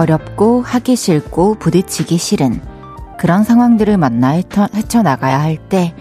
[0.00, 2.62] 어렵고 하기 싫고 부딪히기 싫은
[3.18, 5.94] 그런 상황들을 만나 헤쳐, 헤쳐나가야 할 때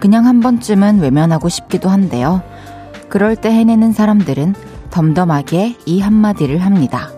[0.00, 2.42] 그냥 한 번쯤은 외면하고 싶기도 한데요.
[3.08, 4.54] 그럴 때 해내는 사람들은
[4.90, 7.10] 덤덤하게 이 한마디를 합니다.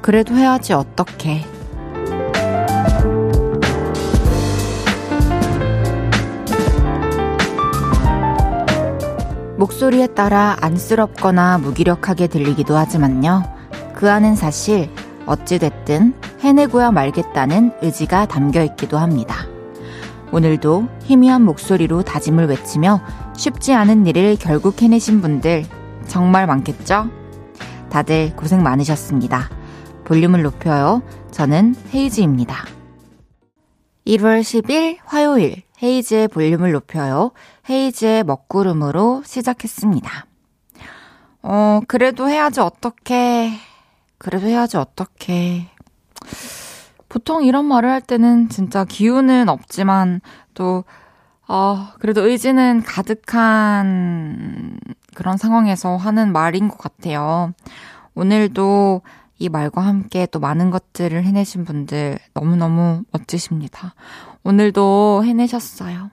[0.00, 1.44] 그래도 해야지 어떻게.
[9.58, 13.42] 목소리에 따라 안쓰럽거나 무기력하게 들리기도 하지만요.
[13.94, 14.90] 그 안은 사실
[15.30, 19.46] 어찌됐든 해내고야 말겠다는 의지가 담겨 있기도 합니다.
[20.32, 23.00] 오늘도 희미한 목소리로 다짐을 외치며
[23.36, 25.64] 쉽지 않은 일을 결국 해내신 분들
[26.06, 27.08] 정말 많겠죠?
[27.90, 29.48] 다들 고생 많으셨습니다.
[30.04, 31.02] 볼륨을 높여요.
[31.30, 32.64] 저는 헤이즈입니다.
[34.06, 37.30] 1월 10일 화요일 헤이즈의 볼륨을 높여요.
[37.68, 40.26] 헤이즈의 먹구름으로 시작했습니다.
[41.42, 43.52] 어, 그래도 해야지 어떻게
[44.20, 45.66] 그래도 해야지 어떻게
[47.08, 50.20] 보통 이런 말을 할 때는 진짜 기운은 없지만
[50.52, 50.84] 또
[51.48, 54.78] 어, 그래도 의지는 가득한
[55.14, 57.54] 그런 상황에서 하는 말인 것 같아요.
[58.14, 59.00] 오늘도
[59.38, 63.94] 이 말과 함께 또 많은 것들을 해내신 분들 너무너무 멋지십니다.
[64.44, 66.10] 오늘도 해내셨어요.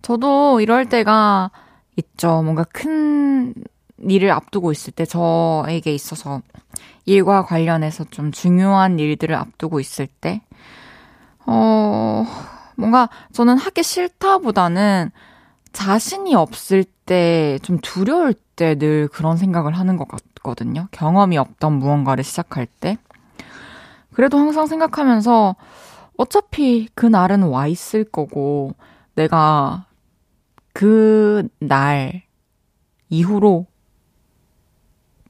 [0.00, 1.50] 저도 이럴 때가
[1.96, 2.42] 있죠.
[2.42, 3.52] 뭔가 큰
[3.98, 6.40] 일을 앞두고 있을 때 저에게 있어서
[7.06, 10.42] 일과 관련해서 좀 중요한 일들을 앞두고 있을 때,
[11.46, 12.24] 어,
[12.76, 15.10] 뭔가 저는 하기 싫다보다는
[15.72, 20.88] 자신이 없을 때 좀 두려울 때 늘 그런 생각을 하는 것 같거든요.
[20.90, 22.96] 경험이 없던 무언가를 시작할 때.
[24.14, 25.54] 그래도 항상 생각하면서
[26.16, 28.74] 어차피 그 날은 와 있을 거고
[29.14, 29.86] 내가
[30.72, 32.22] 그 날
[33.10, 33.66] 이후로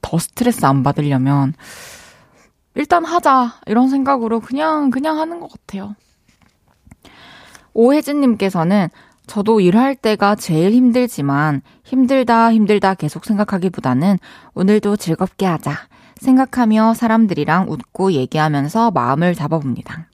[0.07, 1.53] 더 스트레스 안 받으려면
[2.75, 5.95] 일단 하자 이런 생각으로 그냥 그냥 하는 것 같아요.
[7.73, 8.87] 오혜진님께서는
[9.27, 14.17] 저도 일할 때가 제일 힘들지만 힘들다 힘들다 계속 생각하기보다는
[14.53, 15.73] 오늘도 즐겁게 하자
[16.15, 20.07] 생각하며 사람들이랑 웃고 얘기하면서 마음을 잡아봅니다.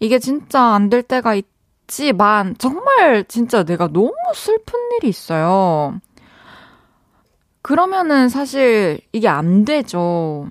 [0.00, 6.00] 이게 진짜 안 될 때가 있지만 정말 진짜 내가 너무 슬픈 일이 있어요.
[7.64, 10.48] 그러면은 사실 이게 안 되죠.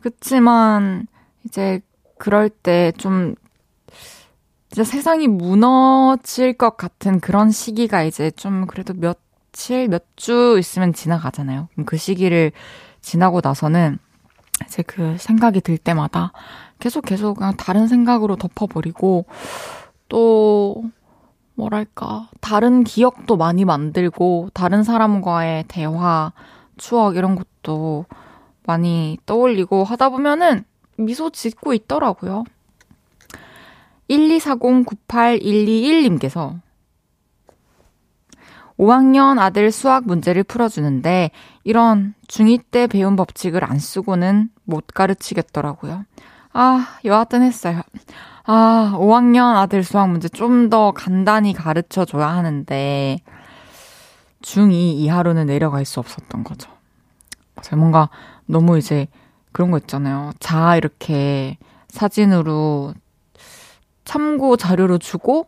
[0.00, 1.06] 그치만
[1.44, 1.80] 이제
[2.18, 3.34] 그럴 때 좀
[4.70, 11.68] 진짜 세상이 무너질 것 같은 그런 시기가 이제 좀 그래도 며칠, 몇 주 있으면 지나가잖아요.
[11.84, 12.52] 그 시기를
[13.02, 13.98] 지나고 나서는
[14.64, 16.32] 이제 그 생각이 들 때마다
[16.78, 19.26] 계속 계속 그냥 다른 생각으로 덮어버리고
[20.08, 20.84] 또
[21.62, 26.32] 뭐랄까 다른 기억도 많이 만들고 다른 사람과의 대화,
[26.76, 28.06] 추억 이런 것도
[28.64, 30.64] 많이 떠올리고 하다 보면은
[30.96, 32.42] 미소 짓고 있더라고요.
[34.10, 36.58] 124098121님께서
[38.78, 41.30] 5학년 아들 수학 문제를 풀어주는데
[41.62, 46.04] 이런 중2 때 배운 법칙을 안 쓰고는 못 가르치겠더라고요.
[46.52, 47.82] 아, 여하튼 했어요.
[48.44, 53.18] 아, 5학년 아들 수학 문제 좀 더 간단히 가르쳐 줘야 하는데,
[54.42, 56.70] 중2 이하로는 내려갈 수 없었던 거죠.
[57.54, 57.78] 맞아요.
[57.78, 58.08] 뭔가
[58.46, 59.06] 너무 이제
[59.52, 60.32] 그런 거 있잖아요.
[60.40, 61.58] 자, 이렇게
[61.88, 62.94] 사진으로
[64.04, 65.46] 참고 자료로 주고,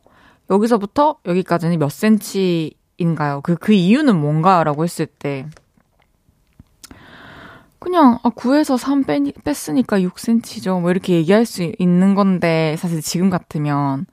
[0.51, 3.41] 여기서부터 여기까지는 몇 센치인가요?
[3.43, 5.47] 그, 그 이유는 뭔가라고 했을 때,
[7.85, 10.81] 그냥 아 9에서 3 빼, 뺐으니까 6cm죠.
[10.81, 14.07] 뭐 이렇게 얘기할 수 있는 건데 사실 지금 같으면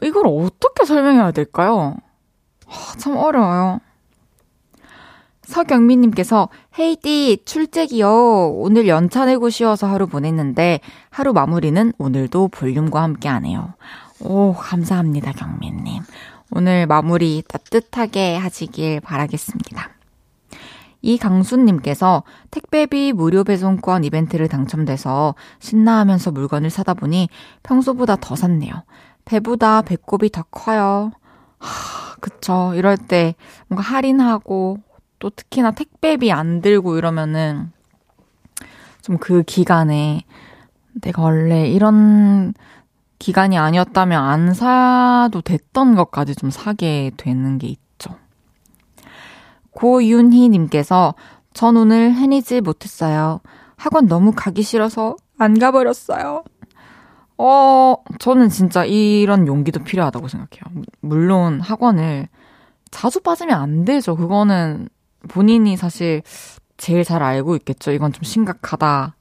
[0.00, 1.96] 이걸 어떻게 설명해야 될까요?
[2.68, 3.80] 아, 참 어려워요.
[5.42, 6.48] 서경민님께서
[6.78, 8.52] 헤이디 출첵이요.
[8.54, 10.78] 오늘 연차 내고 쉬어서 하루 보냈는데
[11.10, 13.74] 하루 마무리는 오늘도 볼륨과 함께 하네요.
[14.20, 16.00] 오 감사합니다 경민님.
[16.52, 20.01] 오늘 마무리 따뜻하게 하시길 바라겠습니다.
[21.02, 27.28] 이강수님께서 택배비 무료 배송권 이벤트를 당첨돼서 신나하면서 물건을 사다 보니
[27.62, 28.72] 평소보다 더 샀네요.
[29.24, 31.12] 배보다 배꼽이 더 커요.
[31.58, 32.72] 하, 그쵸.
[32.74, 33.34] 이럴 때
[33.68, 34.78] 뭔가 할인하고
[35.18, 37.72] 또 특히나 택배비 안 들고 이러면은
[39.02, 40.22] 좀 그 기간에
[41.00, 42.54] 내가 원래 이런
[43.18, 47.76] 기간이 아니었다면 안 사도 됐던 것까지 좀 사게 되는 게.
[49.72, 51.14] 고윤희님께서
[51.54, 53.40] 전 오늘 해니지 못했어요.
[53.76, 56.44] 학원 너무 가기 싫어서 안 가버렸어요.
[57.38, 60.84] 어, 저는 진짜 이런 용기도 필요하다고 생각해요.
[61.00, 62.28] 물론 학원을
[62.90, 64.14] 자주 빠지면 안 되죠.
[64.16, 64.88] 그거는
[65.28, 66.22] 본인이 사실
[66.76, 67.90] 제일 잘 알고 있겠죠.
[67.92, 69.16] 이건 좀 심각하다.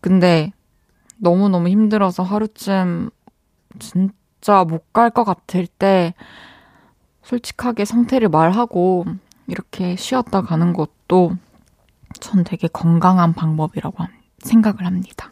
[0.00, 0.52] 근데
[1.18, 3.10] 너무너무 힘들어서 하루쯤
[3.78, 6.14] 진짜 못 갈 것 같을 때
[7.22, 9.04] 솔직하게 상태를 말하고
[9.46, 11.36] 이렇게 쉬었다 가는 것도
[12.20, 14.04] 전 되게 건강한 방법이라고
[14.38, 15.30] 생각을 합니다.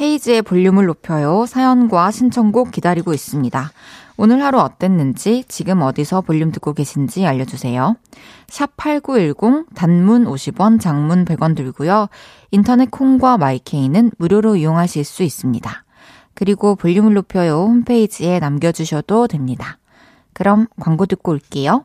[0.00, 1.44] 헤이즈의 볼륨을 높여요.
[1.46, 3.70] 사연과 신청곡 기다리고 있습니다.
[4.16, 7.96] 오늘 하루 어땠는지, 지금 어디서 볼륨 듣고 계신지 알려주세요.
[8.48, 12.08] 샵 8910, 단문 50원, 장문 100원 들고요.
[12.50, 15.84] 인터넷 콩과 마이케이는 무료로 이용하실 수 있습니다.
[16.34, 19.78] 그리고 볼륨을 높여요 홈페이지에 남겨주셔도 됩니다.
[20.32, 21.84] 그럼 광고 듣고 올게요.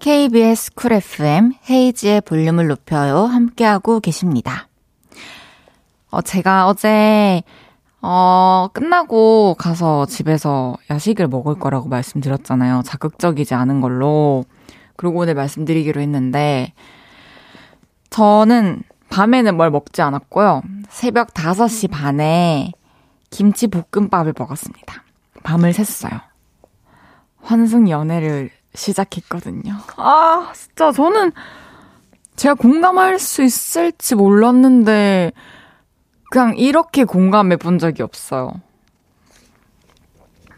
[0.00, 3.24] KBS 쿨 FM 헤이지의 볼륨을 높여요.
[3.24, 4.68] 함께하고 계십니다.
[6.10, 7.42] 어, 제가 어제,
[8.00, 12.82] 어, 끝나고 가서 집에서 야식을 먹을 거라고 말씀드렸잖아요.
[12.84, 14.44] 자극적이지 않은 걸로.
[14.96, 16.72] 그리고 오늘 말씀드리기로 했는데,
[18.10, 20.62] 저는 밤에는 뭘 먹지 않았고요.
[20.88, 22.70] 새벽 5시 반에
[23.30, 25.02] 김치 볶음밥을 먹었습니다.
[25.42, 26.20] 밤을 샜어요.
[27.42, 29.74] 환승 연애를 시작했거든요.
[29.96, 31.32] 아, 진짜 저는
[32.36, 35.32] 제가 공감할 수 있을지 몰랐는데,
[36.30, 38.52] 그냥 이렇게 공감해 본 적이 없어요.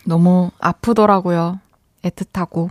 [0.04, 1.60] 너무 아프더라고요.
[2.02, 2.68] 애틋하고.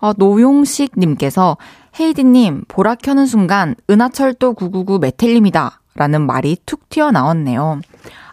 [0.00, 1.56] 어, 노용식님께서
[1.98, 5.80] 헤이디님, 보라 켜는 순간 은하철도 999 메텔님이다.
[5.96, 7.80] 라는 말이 툭 튀어나왔네요.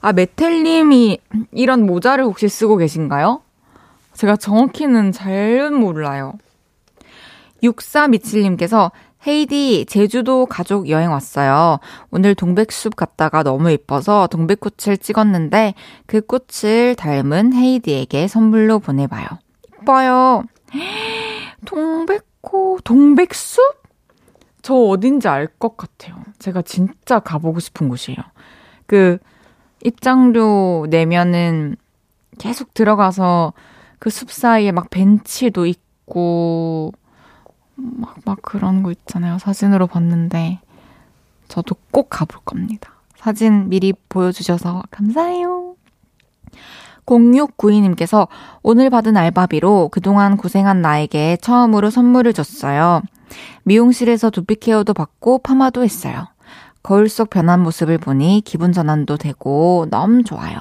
[0.01, 1.19] 아, 메텔님이
[1.51, 3.41] 이런 모자를 혹시 쓰고 계신가요?
[4.21, 6.33] 제가 정확히는 잘 몰라요.
[7.63, 8.91] 6427님께서
[9.25, 11.79] 헤이디, 제주도 가족 여행 왔어요.
[12.11, 15.73] 오늘 동백숲 갔다가 너무 예뻐서 동백꽃을 찍었는데
[16.05, 19.25] 그 꽃을 닮은 헤이디에게 선물로 보내봐요.
[19.81, 20.43] 이뻐요.
[21.65, 23.81] 동백꽃, 동백숲?
[24.61, 26.17] 저 어딘지 알 것 같아요.
[26.37, 28.19] 제가 진짜 가보고 싶은 곳이에요.
[28.85, 29.17] 그,
[29.83, 31.75] 입장료 내면은
[32.37, 33.53] 계속 들어가서
[34.01, 36.91] 그 숲 사이에 막 벤치도 있고,
[37.75, 39.37] 막, 막 그런 거 있잖아요.
[39.37, 40.59] 사진으로 봤는데.
[41.47, 42.93] 저도 꼭 가볼 겁니다.
[43.15, 45.75] 사진 미리 보여주셔서 감사해요.
[47.05, 48.27] 0692님께서
[48.63, 53.01] 오늘 받은 알바비로 그동안 고생한 나에게 처음으로 선물을 줬어요.
[53.63, 56.27] 미용실에서 두피 케어도 받고 파마도 했어요.
[56.81, 60.57] 거울 속 변한 모습을 보니 기분 전환도 되고 너무 좋아요.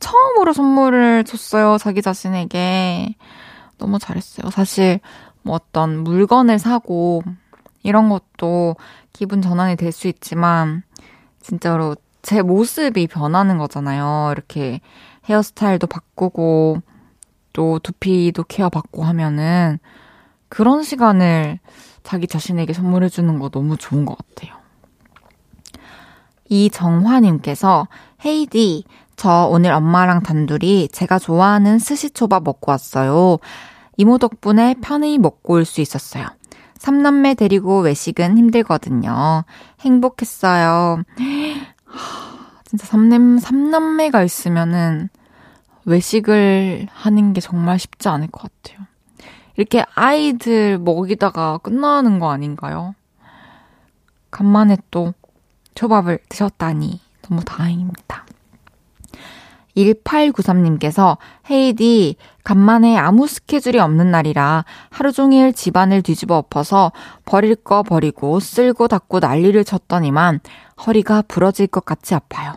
[0.00, 3.14] 처음으로 선물을 줬어요, 자기 자신에게.
[3.78, 4.50] 너무 잘했어요.
[4.50, 5.00] 사실,
[5.42, 7.22] 뭐 어떤 물건을 사고,
[7.82, 8.76] 이런 것도
[9.12, 10.82] 기분 전환이 될 수 있지만,
[11.40, 14.30] 진짜로 제 모습이 변하는 거잖아요.
[14.32, 14.80] 이렇게
[15.28, 16.82] 헤어스타일도 바꾸고,
[17.52, 19.78] 또 두피도 케어받고 하면은,
[20.48, 21.58] 그런 시간을
[22.02, 24.56] 자기 자신에게 선물해주는 거 너무 좋은 것 같아요.
[26.48, 27.86] 이정화님께서,
[28.24, 28.84] 헤이디,
[29.18, 33.38] 저 오늘 엄마랑 단둘이 제가 좋아하는 스시초밥 먹고 왔어요.
[33.96, 36.24] 이모 덕분에 편히 먹고 올 수 있었어요.
[36.78, 39.42] 삼남매 데리고 외식은 힘들거든요.
[39.80, 41.02] 행복했어요.
[42.64, 45.08] 진짜 삼남, 삼남매가 있으면은
[45.84, 48.86] 외식을 하는 게 정말 쉽지 않을 것 같아요.
[49.56, 52.94] 이렇게 아이들 먹이다가 끝나는 거 아닌가요?
[54.30, 55.12] 간만에 또
[55.74, 58.27] 초밥을 드셨다니 너무 다행입니다.
[59.78, 61.16] 1893님께서
[61.50, 66.92] 헤이디 간만에 아무 스케줄이 없는 날이라 하루 종일 집안을 뒤집어 엎어서
[67.24, 70.40] 버릴 거 버리고 쓸고 닦고 난리를 쳤더니만
[70.86, 72.54] 허리가 부러질 것 같이 아파요.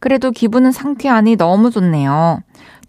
[0.00, 2.40] 그래도 기분은 상쾌하니 너무 좋네요.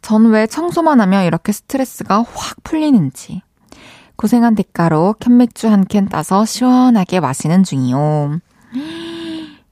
[0.01, 3.41] 전 왜 청소만 하면 이렇게 스트레스가 확 풀리는지.
[4.15, 8.39] 고생한 대가로 캔맥주 한 캔 따서 시원하게 마시는 중이요.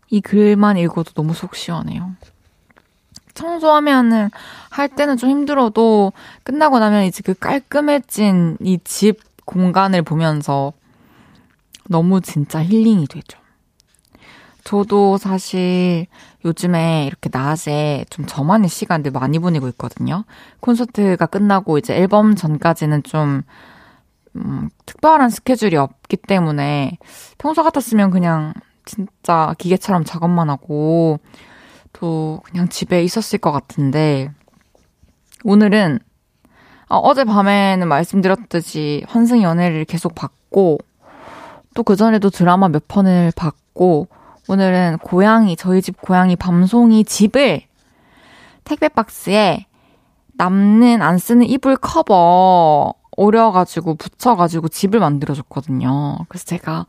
[0.10, 2.12] 이 글만 읽어도 너무 속 시원해요.
[3.34, 4.30] 청소하면은
[4.70, 10.74] 할 때는 좀 힘들어도 끝나고 나면 이제 그 깔끔해진 이 집 공간을 보면서
[11.90, 13.40] 너무 진짜 힐링이 되죠.
[14.64, 16.06] 저도 사실
[16.46, 20.24] 요즘에 이렇게 낮에 좀 저만의 시간들 많이 보내고 있거든요.
[20.60, 23.42] 콘서트가 끝나고 이제 앨범 전까지는 좀,
[24.36, 26.98] 음, 특별한 스케줄이 없기 때문에
[27.38, 28.54] 평소 같았으면 그냥
[28.86, 31.20] 진짜 기계처럼 작업만 하고
[32.02, 34.32] 또 그냥 집에 있었을 것 같은데
[35.44, 36.00] 오늘은
[36.90, 40.80] 아, 어젯밤에는 말씀드렸듯이 환승 연애를 계속 봤고
[41.76, 44.08] 또 그전에도 드라마 몇 편을 봤고
[44.50, 47.62] 오늘은 고양이 저희 집 고양이 밤송이 집을
[48.64, 49.68] 택배 박스에
[50.34, 56.18] 남는 안 쓰는 이불 커버 오려가지고 붙여가지고 집을 만들어줬거든요.
[56.28, 56.88] 그래서 제가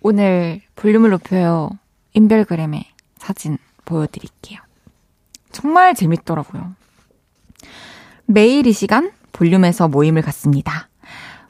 [0.00, 1.70] 오늘 볼륨을 높여요
[2.14, 2.86] 인별그램에
[3.18, 3.58] 사진
[3.90, 4.60] 보여드릴게요.
[5.50, 6.72] 정말 재밌더라고요.
[8.26, 10.88] 매일 이 시간 볼륨에서 모임을 갖습니다.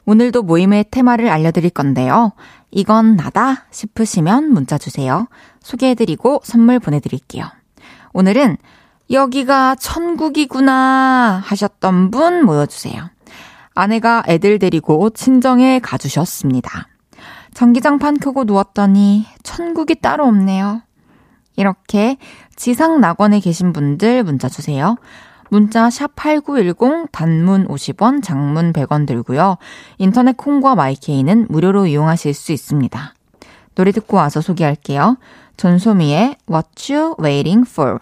[0.05, 2.33] 오늘도 모임의 테마를 알려드릴 건데요.
[2.71, 5.27] 이건 나다 싶으시면 문자 주세요.
[5.61, 7.45] 소개해드리고 선물 보내드릴게요.
[8.13, 8.57] 오늘은
[9.11, 13.09] 여기가 천국이구나 하셨던 분 모여주세요.
[13.75, 16.87] 아내가 애들 데리고 친정에 가주셨습니다.
[17.53, 20.81] 전기장판 켜고 누웠더니 천국이 따로 없네요.
[21.55, 22.17] 이렇게
[22.55, 24.97] 지상 낙원에 계신 분들 문자 주세요.
[25.49, 29.57] 문자 샵 8910 단문 50원, 장문 100원 들고요.
[29.97, 33.13] 인터넷 콩과 마이케이는 무료로 이용하실 수 있습니다.
[33.75, 35.17] 노래 듣고 와서 소개할게요.
[35.57, 37.99] 전소미의 What You Waiting For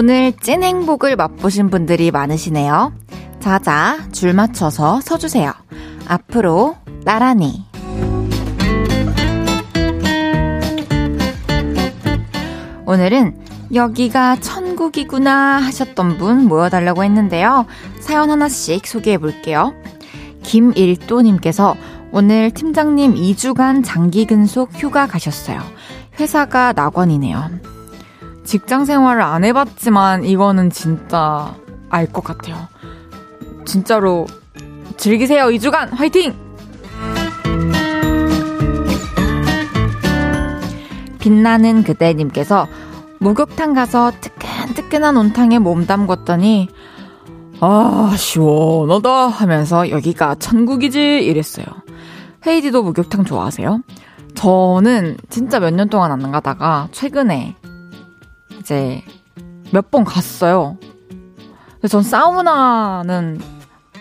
[0.00, 2.92] 오늘 찐 행복을 맛보신 분들이 많으시네요.
[3.40, 5.52] 자자, 줄 맞춰서 서주세요.
[6.06, 7.66] 앞으로 나란히.
[12.86, 13.36] 오늘은
[13.74, 17.66] 여기가 천국이구나 하셨던 분 모여달라고 했는데요.
[17.98, 19.74] 사연 하나씩 소개해 볼게요.
[20.44, 21.74] 김일도님께서
[22.12, 25.60] 오늘 팀장님 2주간 장기 근속 휴가 가셨어요.
[26.20, 27.77] 회사가 낙원이네요.
[28.48, 31.54] 직장 생활을 안 해봤지만 이거는 진짜
[31.90, 32.56] 알 것 같아요.
[33.66, 34.26] 진짜로
[34.96, 35.48] 즐기세요.
[35.48, 36.34] 2주간 화이팅!
[41.18, 42.66] 빛나는 그대님께서
[43.18, 46.68] 목욕탕 가서 뜨끈뜨끈한 온탕에 몸 담궜더니
[47.60, 51.66] 아 시원하다 하면서 여기가 천국이지 이랬어요.
[52.46, 53.80] 헤이디도 목욕탕 좋아하세요?
[54.34, 57.56] 저는 진짜 몇 년 동안 안 가다가 최근에
[58.68, 59.02] 이제
[59.72, 60.76] 몇 번 갔어요.
[61.76, 63.40] 근데 전 사우나는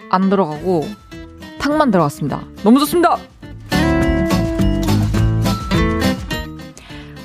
[0.09, 0.85] 안 들어가고
[1.57, 2.41] 탕만 들어갔습니다.
[2.63, 3.15] 너무 좋습니다.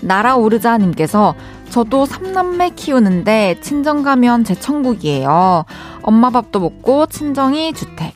[0.03, 1.35] 나라오르자님께서
[1.71, 5.65] 저도 삼남매 키우는데 친정 가면 제 천국이에요.
[6.03, 8.15] 엄마 밥도 먹고 친정이 주택.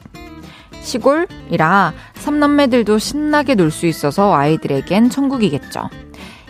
[0.82, 5.88] 시골이라 삼남매들도 신나게 놀 수 있어서 아이들에겐 천국이겠죠.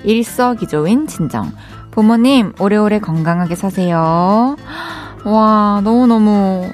[0.04, 1.52] 일석이조인 친정.
[1.97, 4.57] 부모님, 오래오래 건강하게 사세요.
[5.25, 6.71] 와, 너무너무,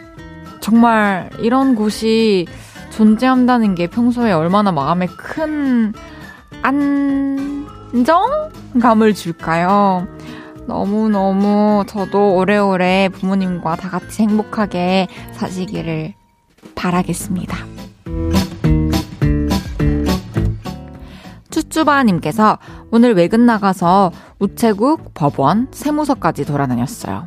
[0.61, 2.49] 정말 이런 곳이
[2.91, 5.93] 존재한다는 게 평소에 얼마나 마음에 큰
[7.93, 10.09] 안정감을 줄까요?
[10.67, 16.15] 너무너무 저도 오래오래 부모님과 다 같이 행복하게 사시기를
[16.75, 17.72] 바라겠습니다.
[21.73, 22.59] 쭈쭈바님께서
[22.91, 27.27] 오늘 외근 나가서 우체국, 법원, 세무서까지 돌아다녔어요.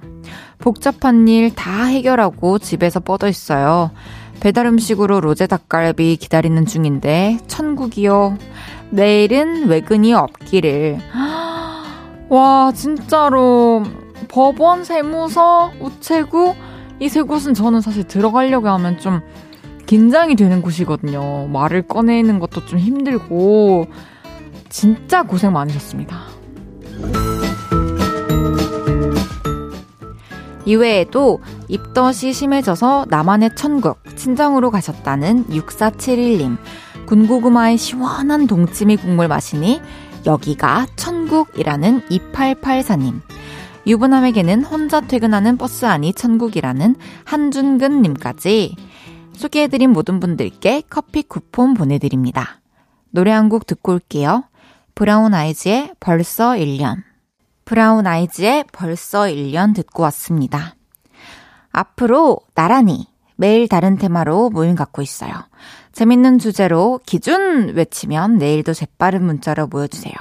[0.59, 3.91] 복잡한 일 다 해결하고 집에서 뻗어 있어요.
[4.39, 8.37] 배달 음식으로 로제 닭갈비 기다리는 중인데 천국이요.
[8.91, 10.99] 내일은 외근이 없기를.
[12.29, 13.83] 와, 진짜로
[14.27, 16.55] 법원, 세무서, 우체국
[16.99, 19.19] 이 세 곳은 저는 사실 들어가려고 하면 좀
[19.85, 21.47] 긴장이 되는 곳이거든요.
[21.47, 23.87] 말을 꺼내는 것도 좀 힘들고
[24.75, 26.25] 진짜 고생 많으셨습니다.
[30.65, 31.39] 이외에도
[31.69, 36.57] 입덧이 심해져서 나만의 천국, 친정으로 가셨다는 6471님,
[37.05, 39.79] 군고구마의 시원한 동치미 국물 마시니
[40.25, 43.21] 여기가 천국이라는 2884님,
[43.87, 48.75] 유부남에게는 혼자 퇴근하는 버스 안이 천국이라는 한준근님까지
[49.31, 52.59] 소개해드린 모든 분들께 커피 쿠폰 보내드립니다.
[53.11, 54.43] 노래 한 곡 듣고 올게요.
[54.95, 57.03] 브라운 아이즈의 벌써 1년.
[57.65, 60.75] 브라운 아이즈의 벌써 1년 듣고 왔습니다.
[61.73, 65.33] 앞으로 나란히 매일 다른 테마로 모임 갖고 있어요.
[65.91, 70.13] 재밌는 주제로 기준 외치면 내일도 재빠른 문자로 모여주세요.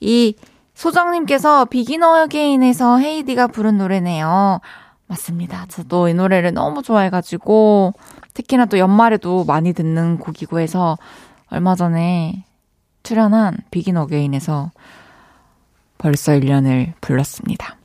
[0.00, 0.34] 이
[0.72, 4.60] 소정님께서 비기너 어게인에서 헤이디가 부른 노래네요.
[5.08, 5.66] 맞습니다.
[5.68, 7.92] 저도 이 노래를 너무 좋아해가지고
[8.32, 10.96] 특히나 또 연말에도 많이 듣는 곡이고 해서
[11.50, 12.44] 얼마 전에
[13.08, 14.70] 출연한 비긴 어게인에서
[15.96, 17.76] 벌써 1년을 불렀습니다.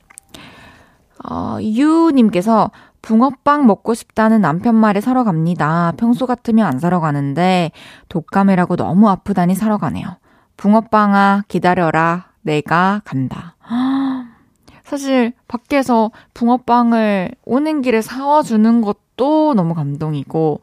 [1.26, 5.94] 어, 유님께서 붕어빵 먹고 싶다는 남편 말에 사러 갑니다.
[5.96, 7.70] 평소 같으면 안 사러 가는데
[8.10, 10.18] 독감이라고 너무 아프다니 사러 가네요.
[10.58, 12.26] 붕어빵아 기다려라.
[12.42, 13.56] 내가 간다.
[14.84, 20.60] 사실 밖에서 붕어빵을 오는 길에 사와 주는 것도 너무 감동이고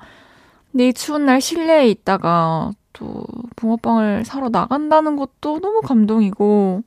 [0.71, 6.83] 근데 이 추운 날 실내에 있다가 또 붕어빵을 사러 나간다는 것도 너무 감동이고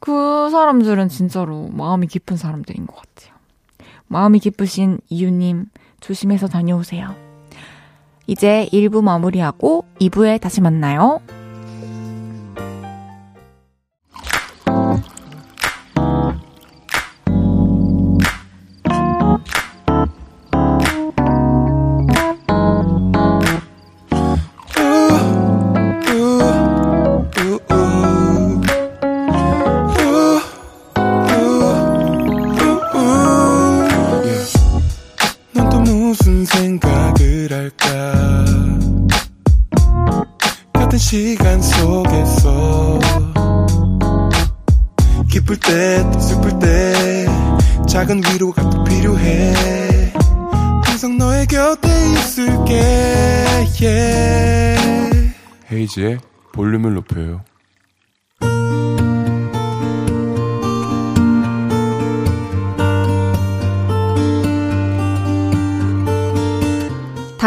[0.00, 3.34] 그 사람들은 진짜로 마음이 깊은 사람들인 것 같아요.
[4.06, 5.66] 마음이 깊으신 이유님
[6.00, 7.14] 조심해서 다녀오세요.
[8.26, 11.20] 이제 1부 마무리하고 2부에 다시 만나요.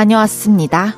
[0.07, 0.93] 다녀왔습니다.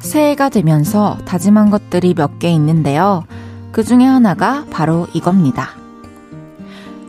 [0.00, 3.24] 새해가 되면서 다짐한 것들이 몇 개 있는데요.
[3.72, 5.70] 그 중에 하나가 바로 이겁니다.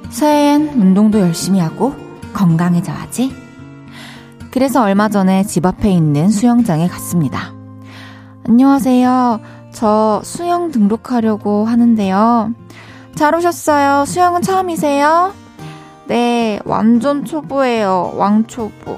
[0.09, 1.93] 새해엔 운동도 열심히 하고
[2.33, 3.33] 건강해져야지.
[4.51, 7.53] 그래서 얼마 전에 집 앞에 있는 수영장에 갔습니다.
[8.47, 9.39] 안녕하세요.
[9.73, 12.53] 저 수영 등록하려고 하는데요.
[13.15, 14.05] 잘 오셨어요.
[14.05, 15.33] 수영은 처음이세요?
[16.07, 18.13] 네, 완전 초보예요.
[18.15, 18.97] 왕초보.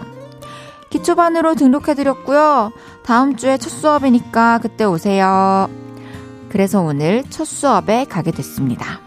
[0.90, 2.72] 기초반으로 등록해드렸고요.
[3.04, 5.70] 다음 주에 첫 수업이니까 그때 오세요.
[6.50, 9.00] 그래서 오늘 첫 수업에 가게 됐습니다.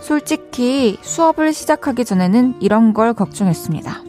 [0.00, 4.02] 솔직히 수업을 시작하기 전에는 이런 걸 걱정했습니다.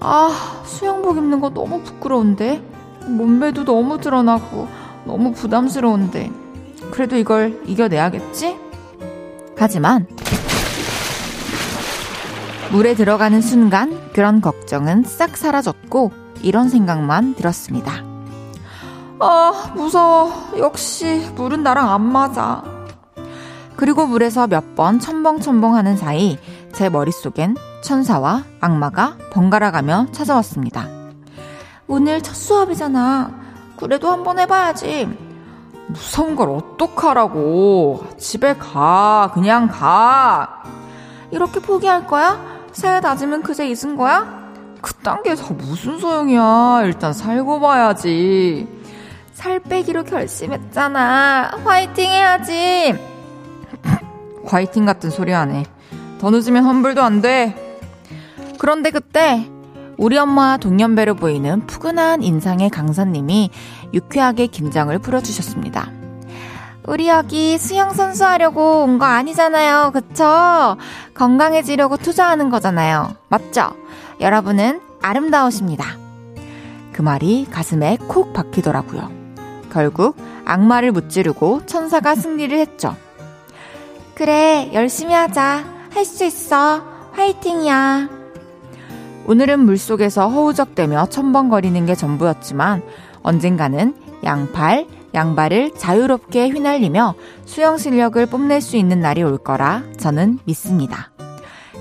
[0.00, 2.62] 아, 수영복 입는 거 너무 부끄러운데?
[3.06, 4.68] 몸매도 너무 드러나고
[5.04, 6.30] 너무 부담스러운데.
[6.92, 8.65] 그래도 이걸 이겨내야겠지?
[9.58, 10.06] 하지만
[12.72, 17.92] 물에 들어가는 순간 그런 걱정은 싹 사라졌고 이런 생각만 들었습니다.
[19.18, 20.32] 아, 무서워.
[20.58, 22.62] 역시 물은 나랑 안 맞아.
[23.76, 26.38] 그리고 물에서 몇 번 첨벙첨벙 하는 사이
[26.74, 30.86] 제 머릿속엔 천사와 악마가 번갈아 가며 찾아왔습니다.
[31.86, 33.30] 오늘 첫 수업이잖아.
[33.76, 35.08] 그래도 한번 해봐야지.
[35.88, 38.04] 무서운 걸 어떡하라고.
[38.18, 39.30] 집에 가.
[39.34, 40.62] 그냥 가.
[41.30, 42.40] 이렇게 포기할 거야?
[42.72, 44.44] 새 다짐은 그제 잊은 거야?
[44.82, 46.82] 그딴 게 다 무슨 소용이야.
[46.84, 48.68] 일단 살고 봐야지.
[49.32, 51.58] 살 빼기로 결심했잖아.
[51.64, 52.94] 화이팅 해야지.
[54.46, 55.64] 화이팅 같은 소리 하네.
[56.20, 57.54] 더 늦으면 환불도 안 돼.
[58.58, 59.48] 그런데 그때
[59.98, 63.50] 우리 엄마 동년배로 보이는 푸근한 인상의 강사님이
[63.94, 65.90] 유쾌하게 긴장을 풀어주셨습니다.
[66.86, 69.90] 우리 여기 수영선수 하려고 온 거 아니잖아요.
[69.92, 70.76] 그쵸?
[71.14, 73.14] 건강해지려고 투자하는 거잖아요.
[73.28, 73.70] 맞죠?
[74.20, 75.84] 여러분은 아름다우십니다.
[76.92, 79.10] 그 말이 가슴에 콕 박히더라고요.
[79.72, 82.96] 결국 악마를 무찌르고 천사가 승리를 했죠.
[84.14, 85.64] 그래, 열심히 하자.
[85.92, 86.82] 할 수 있어.
[87.12, 88.08] 화이팅이야.
[89.26, 92.82] 오늘은 물속에서 허우적대며 첨벙거리는 게 전부였지만
[93.26, 101.10] 언젠가는 양팔, 양발을 자유롭게 휘날리며 수영 실력을 뽐낼 수 있는 날이 올 거라 저는 믿습니다.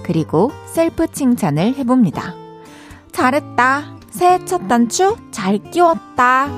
[0.04, 2.34] 그리고 셀프 칭찬을 해봅니다.
[3.12, 3.96] 잘했다.
[4.10, 6.50] 새해 첫 단추 잘 끼웠다.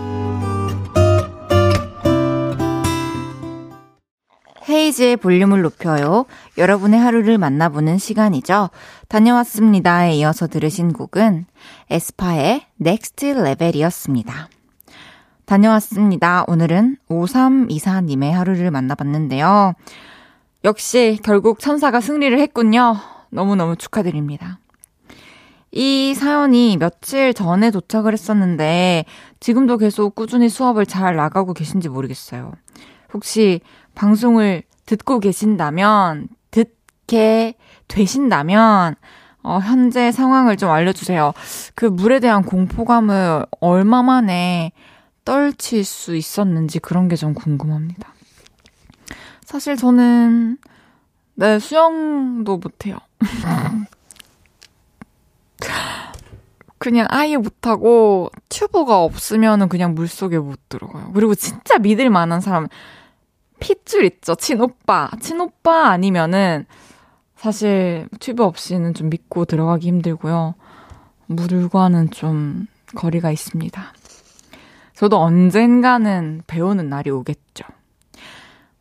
[4.70, 6.26] 헤이즈의 볼륨을 높여요.
[6.58, 8.70] 여러분의 하루를 만나보는 시간이죠.
[9.08, 11.46] 다녀왔습니다에 이어서 들으신 곡은
[11.90, 14.50] 에스파의 Next Level이었습니다.
[15.48, 16.44] 다녀왔습니다.
[16.48, 19.74] 오늘은 5324님의 하루를 만나봤는데요.
[20.66, 22.98] 역시 결국 천사가 승리를 했군요.
[23.30, 24.60] 너무너무 축하드립니다.
[25.72, 29.06] 이 사연이 며칠 전에 도착을 했었는데
[29.40, 32.52] 지금도 계속 꾸준히 수업을 잘 나가고 계신지 모르겠어요.
[33.14, 33.62] 혹시
[33.96, 37.56] 방송을 듣고 계신다면, 듣게
[37.88, 38.96] 되신다면,
[39.44, 41.34] 어, 현재 상황을 좀 알려주세요.
[41.74, 44.74] 그 물에 대한 공포감을 얼마 만에
[45.28, 48.14] 떨칠 수 있었는지 그런 게 좀 궁금합니다.
[49.44, 50.58] 사실 저는,
[51.36, 52.98] 네, 수영도 못해요.
[56.78, 61.12] 그냥 아예 못하고 튜브가 없으면은 그냥 물속에 못 들어가요.
[61.14, 62.68] 그리고 진짜 믿을 만한 사람
[63.60, 64.36] 핏줄 있죠.
[64.36, 65.10] 친오빠.
[65.20, 66.66] 친오빠 아니면은
[67.36, 70.54] 사실 튜브 없이는 좀 믿고 들어가기 힘들고요.
[71.26, 73.94] 물과는 좀 거리가 있습니다.
[74.98, 77.66] 저도 언젠가는 배우는 날이 오겠죠.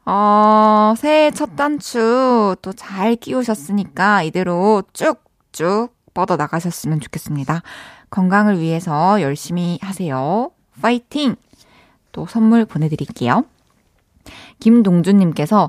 [0.07, 7.61] 어, 새해 첫 단추 또 잘 끼우셨으니까 이대로 쭉쭉 뻗어 나가셨으면 좋겠습니다.
[8.09, 10.51] 건강을 위해서 열심히 하세요.
[10.81, 11.37] 파이팅!
[12.13, 13.45] 또 선물 보내드릴게요.
[14.61, 15.69] 김동준님께서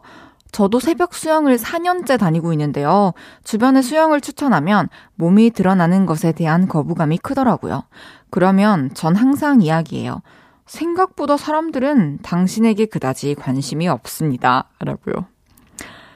[0.54, 3.14] 저도 새벽 수영을 4년째 다니고 있는데요.
[3.44, 7.84] 주변에 수영을 추천하면 몸이 드러나는 것에 대한 거부감이 크더라고요.
[8.30, 10.22] 그러면 전 항상 이야기해요.
[10.66, 14.70] 생각보다 사람들은 당신에게 그다지 관심이 없습니다.
[14.80, 15.26] 라고요.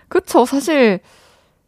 [0.10, 0.45] 그쵸.
[0.45, 1.00] 사실,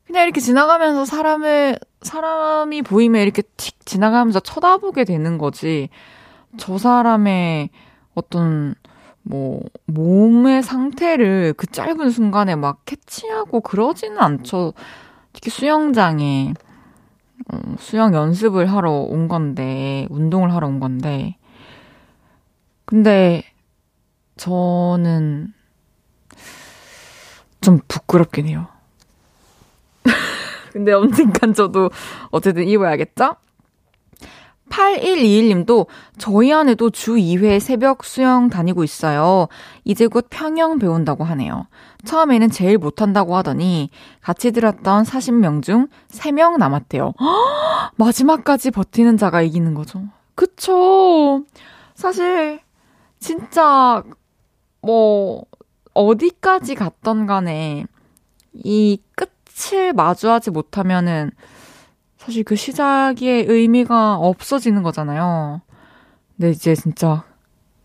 [0.06, 5.90] 그냥 이렇게 지나가면서 사람을, 사람이 보이면 이렇게 틱 지나가면서 쳐다보게 되는 거지.
[6.58, 7.70] 저 사람의
[8.14, 8.76] 어떤
[9.24, 14.74] 뭐 몸의 상태를 그 짧은 순간에 막 캐치하고 그러지는 않죠.
[15.32, 16.54] 특히 수영장에
[17.52, 21.38] 어, 수영 연습을 하러 온 건데 운동을 하러 온 건데
[22.86, 23.44] 근데
[24.38, 25.54] 저는
[27.62, 28.68] 좀 부끄럽긴 해요.
[30.74, 31.90] 근데 언젠간 저도
[32.32, 33.36] 어쨌든 입어야겠죠?
[34.74, 39.48] 8121님도 저희 아내도 주 2회 새벽 수영 다니고 있어요.
[39.84, 41.68] 이제 곧 평영 배운다고 하네요.
[42.06, 43.90] 처음에는 제일 못한다고 하더니
[44.22, 47.14] 같이 들었던 40명 중 3명 남았대요.
[47.20, 50.04] 허, 마지막까지 버티는 자가 이기는 거죠.
[50.36, 51.44] 그쵸.
[51.94, 52.60] 사실
[53.20, 54.04] 진짜
[54.82, 55.46] 뭐
[55.94, 57.86] 어디까지 갔던 간에
[58.54, 61.32] 이 끝을 마주하지 못하면은
[62.26, 65.62] 사실 그 시작의 의미가 없어지는 거잖아요.
[66.38, 67.24] 근데 이제 진짜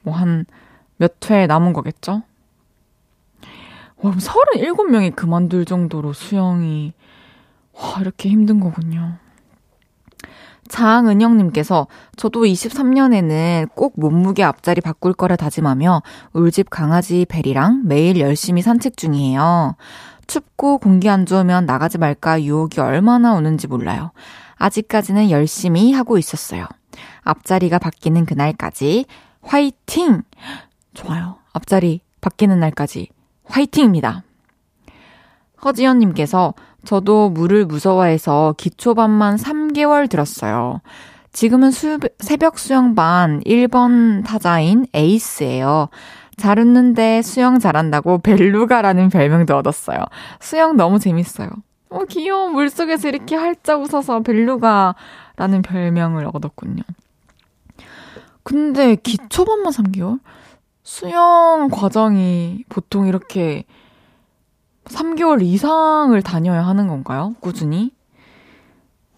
[0.02, 0.46] 뭐 한
[1.00, 2.22] 몇 회 남은 거겠죠?
[3.98, 6.92] 와, 37명이 그만둘 정도로 수영이,
[7.74, 9.16] 와, 이렇게 힘든 거군요.
[10.68, 18.96] 장은영님께서 저도 23년에는 꼭 몸무게 앞자리 바꿀 거라 다짐하며 울집 강아지 베리랑 매일 열심히 산책
[18.96, 19.76] 중이에요.
[20.28, 24.12] 춥고 공기 안 좋으면 나가지 말까 유혹이 얼마나 오는지 몰라요.
[24.56, 26.66] 아직까지는 열심히 하고 있었어요.
[27.22, 29.06] 앞자리가 바뀌는 그날까지
[29.42, 30.22] 화이팅!
[30.94, 31.38] 좋아요.
[31.52, 33.08] 앞자리 바뀌는 날까지
[33.44, 34.22] 화이팅입니다.
[35.64, 40.80] 허지연님께서 저도 물을 무서워해서 기초반만 3개월 들었어요.
[41.32, 45.88] 지금은 수, 새벽 수영반 1번 타자인 에이스예요.
[46.38, 49.98] 잘 웃는데 수영 잘한다고 벨루가라는 별명도 얻었어요.
[50.40, 51.50] 수영 너무 재밌어요.
[51.90, 52.48] 어, 귀여워.
[52.48, 56.82] 물속에서 이렇게 활짝 웃어서 벨루가라는 별명을 얻었군요.
[58.42, 60.20] 근데 기초반만 3개월?
[60.82, 63.64] 수영 과정이 보통 이렇게
[64.84, 67.34] 3개월 이상을 다녀야 하는 건가요?
[67.40, 67.92] 꾸준히?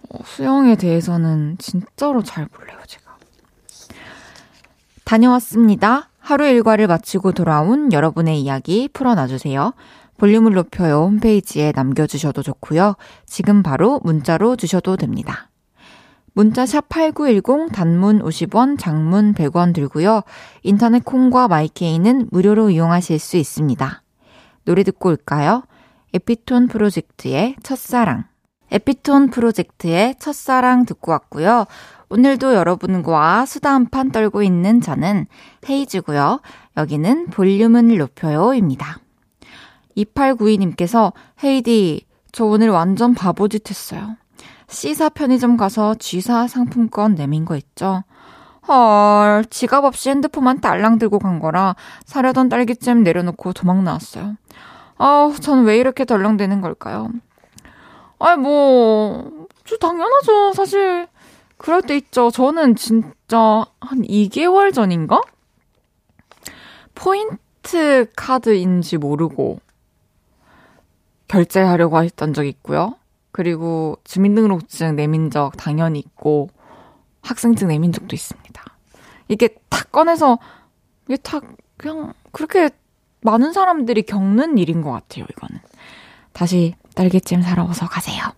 [0.09, 3.17] 어, 수영에 대해서는 진짜로 잘 몰라요, 제가.
[5.05, 6.10] 다녀왔습니다.
[6.21, 9.73] 하루 일과를 마치고 돌아온 여러분의 이야기 풀어놔주세요.
[10.19, 12.95] 볼륨을 높여요 홈페이지에 남겨주셔도 좋고요.
[13.27, 15.51] 지금 바로 문자로 주셔도 됩니다.
[16.33, 20.23] 문자 샵 8910 단문 50원, 장문 100원 들고요.
[20.63, 24.03] 인터넷 콩과 마이케이는 무료로 이용하실 수 있습니다.
[24.65, 25.65] 노래 듣고 올까요?
[26.15, 28.25] 에피톤 프로젝트의 첫사랑.
[28.71, 31.67] 에피톤 프로젝트의 첫사랑 듣고 왔고요.
[32.11, 35.27] 오늘도 여러분과 수다 한 판 떨고 있는 저는
[35.69, 36.41] 헤이즈고요.
[36.77, 38.99] 여기는 볼륨을 높여요입니다.
[39.97, 44.17] 2892님께서 헤이디, 저 오늘 완전 바보짓 했어요.
[44.69, 48.05] C사 편의점 가서 G사 상품권 내민 거 있죠?
[48.69, 54.37] 헐, 지갑 없이 핸드폰만 딸랑 들고 간 거라 사려던 딸기잼 내려놓고 도망 나왔어요.
[54.99, 57.09] 아우, 전 왜 이렇게 덜렁대는 걸까요?
[58.19, 60.53] 아이, 뭐, 저 당연하죠.
[60.53, 61.09] 사실,
[61.61, 62.31] 그럴 때 있죠.
[62.31, 65.21] 저는 진짜 한 2개월 전인가?
[66.95, 69.61] 포인트 카드인지 모르고
[71.29, 72.95] 결제하려고 했던 적 있고요.
[73.31, 76.49] 그리고 주민등록증 내민 적 당연히 있고
[77.21, 78.65] 학생증 내민 적도 있습니다.
[79.29, 80.39] 이게 탁 꺼내서
[81.09, 81.45] 이게 탁
[81.77, 82.71] 그냥 그렇게
[83.21, 85.27] 많은 사람들이 겪는 일인 것 같아요.
[85.31, 85.61] 이거는
[86.33, 88.33] 다시 딸기찜 사러 어서 가세요.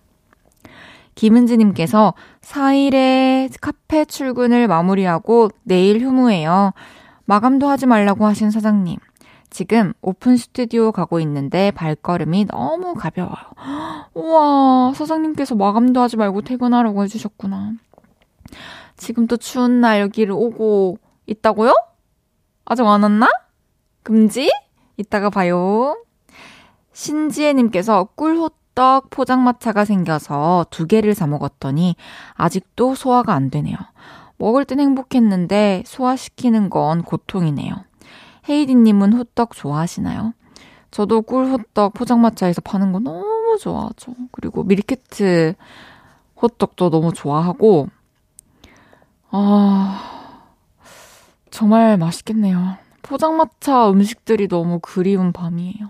[1.15, 6.73] 김은지님께서 4일에 카페 출근을 마무리하고 내일 휴무예요.
[7.25, 8.97] 마감도 하지 말라고 하신 사장님.
[9.49, 13.35] 지금 오픈 스튜디오 가고 있는데 발걸음이 너무 가벼워요.
[14.15, 17.73] 우와, 사장님께서 마감도 하지 말고 퇴근하라고 해주셨구나.
[18.97, 20.97] 지금 또 추운 날 여기를 오고
[21.27, 21.73] 있다고요?
[22.65, 23.29] 아직 안 왔나?
[24.01, 24.51] 금지?
[24.97, 25.97] 이따가 봐요.
[26.93, 31.95] 신지혜님께서 꿀호 떡 포장마차가 생겨서 두 개를 사 먹었더니
[32.33, 33.77] 아직도 소화가 안 되네요.
[34.37, 37.75] 먹을 땐 행복했는데 소화시키는 건 고통이네요.
[38.49, 40.33] 헤이디님은 호떡 좋아하시나요?
[40.91, 44.13] 저도 꿀 호떡 포장마차에서 파는 거 너무 좋아하죠.
[44.31, 45.55] 그리고 밀키트
[46.41, 47.87] 호떡도 너무 좋아하고,
[49.31, 50.43] 아,
[51.49, 52.77] 정말 맛있겠네요.
[53.01, 55.89] 포장마차 음식들이 너무 그리운 밤이에요.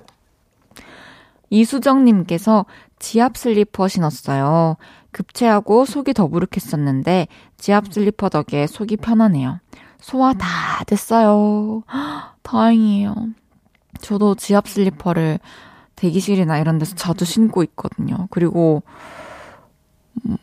[1.53, 2.65] 이수정님께서
[2.97, 4.77] 지압 슬리퍼 신었어요.
[5.11, 9.59] 급체하고 속이 더부룩했었는데 지압 슬리퍼 덕에 속이 편하네요.
[9.99, 11.83] 소화 다 됐어요.
[12.41, 13.15] 다행이에요.
[14.01, 15.39] 저도 지압 슬리퍼를
[15.95, 18.27] 대기실이나 이런 데서 자주 신고 있거든요.
[18.31, 18.81] 그리고
[20.25, 20.37] 음,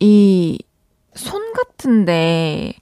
[0.00, 2.72] 이손 같은데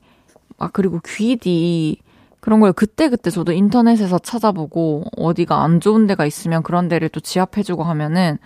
[0.57, 1.99] 아 그리고 귀 뒤
[2.46, 7.82] 그런 걸 그때그때 저도 인터넷에서 찾아보고 어디가 안 좋은 데가 있으면 그런 데를 또 지압해주고
[7.82, 8.38] 하면은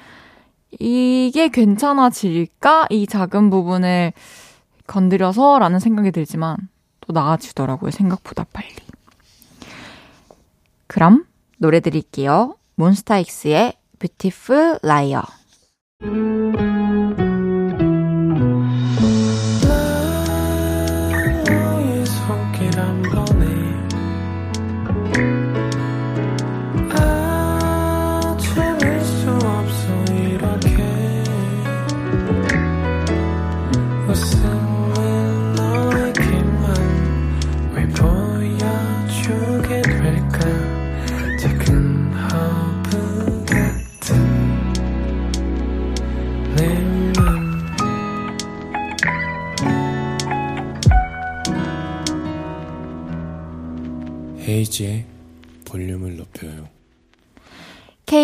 [0.78, 2.86] 이게 괜찮아질까?
[2.88, 4.14] 이 작은 부분을
[4.86, 6.56] 건드려서 라는 생각이 들지만
[7.02, 7.90] 또 나아지더라고요.
[7.90, 8.74] 생각보다 빨리.
[10.86, 11.26] 그럼
[11.58, 12.56] 노래 드릴게요.
[12.76, 13.74] 몬스타엑스의
[14.82, 15.26] Liar.
[16.02, 16.69] 헤이지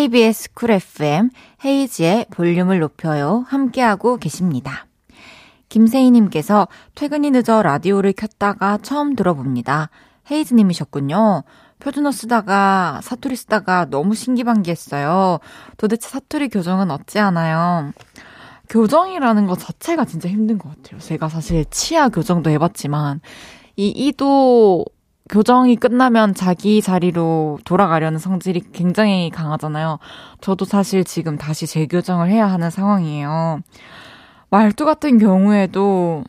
[0.07, 1.29] KBS 쿨 FM
[1.65, 3.43] 헤이지의 볼륨을 높여요.
[3.49, 4.85] 함께하고 계십니다.
[5.67, 9.89] 김세희님께서 퇴근이 늦어 라디오를 켰다가 처음 들어봅니다.
[10.31, 11.43] 헤이즈님이셨군요.
[11.79, 15.39] 표준어 쓰다가 사투리 쓰다가 너무 신기반기했어요.
[15.75, 17.91] 도대체 사투리 교정은 어찌하나요?
[18.69, 21.01] 교정이라는 것 자체가 진짜 힘든 것 같아요.
[21.01, 23.19] 제가 사실 치아 교정도 해봤지만
[23.75, 24.85] 이 이도
[25.29, 29.99] 교정이 끝나면 자기 자리로 돌아가려는 성질이 굉장히 강하잖아요.
[30.41, 33.59] 저도 사실 지금 다시 재교정을 해야 하는 상황이에요.
[34.49, 36.23] 말투 같은 경우에도,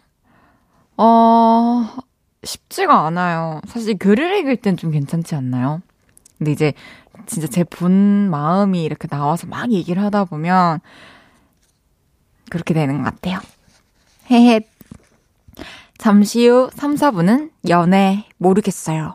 [0.96, 1.86] 어,
[2.42, 3.60] 쉽지가 않아요.
[3.66, 5.80] 사실 글을 읽을 땐 좀 괜찮지 않나요?
[6.38, 6.72] 근데 이제
[7.26, 10.80] 진짜 제 본 마음이 이렇게 나와서 막 얘기를 하다 보면
[12.50, 13.38] 그렇게 되는 것 같아요.
[14.30, 14.60] 헤헤.
[15.98, 19.14] 잠시 후 3, 4분은 연애 모르겠어요.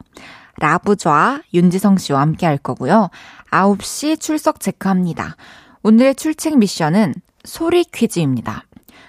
[0.57, 3.09] 라부좌 윤지성 씨와 함께 할 거고요.
[3.51, 5.35] 9시 출석 체크합니다.
[5.81, 7.15] 오늘의 출첵 미션은
[7.45, 8.65] 소리 퀴즈입니다.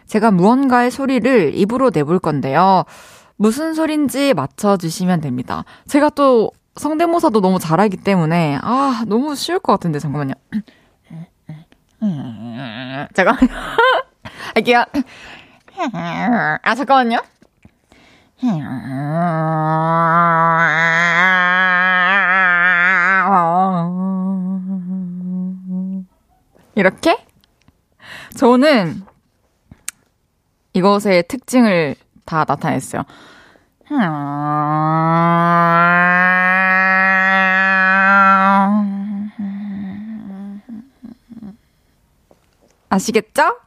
[0.06, 2.84] 제가 무언가의 소리를 입으로 내볼 건데요.
[3.37, 5.64] 무슨 소린지 맞춰주시면 됩니다.
[5.87, 10.34] 제가 또 성대모사도 너무 잘하기 때문에, 아, 너무 쉬울 것 같은데, 잠깐만요.
[13.14, 13.48] 잠깐만요.
[14.54, 14.84] 할게요.
[16.62, 17.18] 아, 잠깐만요.
[26.75, 27.25] 이렇게?
[28.37, 29.05] 저는
[30.73, 31.94] 이것의 특징을
[32.25, 33.05] 다 나타냈어요.
[42.88, 43.59] 아시겠죠?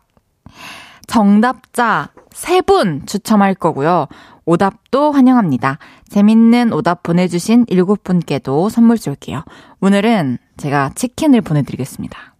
[1.08, 4.06] 정답자 세 분 추첨할 거고요.
[4.46, 5.80] 오답도 환영합니다.
[6.08, 9.44] 재밌는 오답 보내주신 일곱 분께도 선물 쏠게요.
[9.82, 12.36] 오늘은 제가 치킨을 보내드리겠습니다.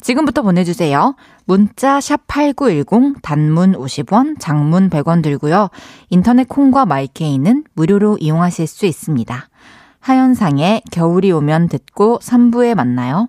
[0.00, 1.14] 지금부터 보내주세요.
[1.44, 5.68] 문자 샵 8910 단문 50원, 장문 100원 들고요.
[6.10, 9.48] 인터넷 콩과 마이케이는 무료로 이용하실 수 있습니다.
[10.00, 13.28] 하현상의 겨울이 오면 듣고 3부에 만나요.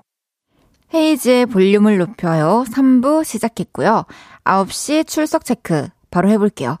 [0.93, 2.65] 헤이즈의 볼륨을 높여요.
[2.67, 4.05] 3부 시작했고요.
[4.43, 6.77] 9시 출석 체크 바로 해볼게요.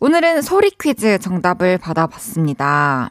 [0.00, 3.10] 오늘은 소리 퀴즈 정답을 받아봤습니다.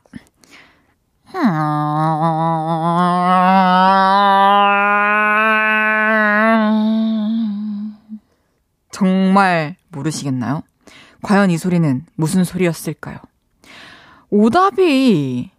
[8.92, 10.62] 정말 모르시겠나요?
[11.22, 13.18] 과연 이 소리는 무슨 소리였을까요?
[14.30, 15.52] 오답이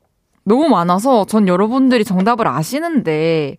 [0.44, 3.56] 너무 많아서 전 여러분들이 정답을 아시는데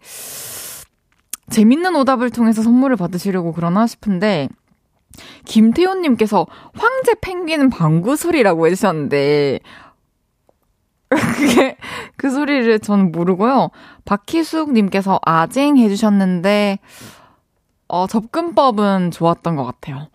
[1.49, 4.49] 재밌는 오답을 통해서 선물을 받으시려고 그러나 싶은데
[5.45, 9.59] 김태훈님께서 황제 펭귄 방구 소리라고 해주셨는데
[11.09, 11.77] 그게
[12.17, 13.69] 그 소리를 저는 모르고요.
[14.05, 16.79] 박희숙님께서 아쟁 해주셨는데
[17.87, 20.09] 어, 접근법은 좋았던 것 같아요.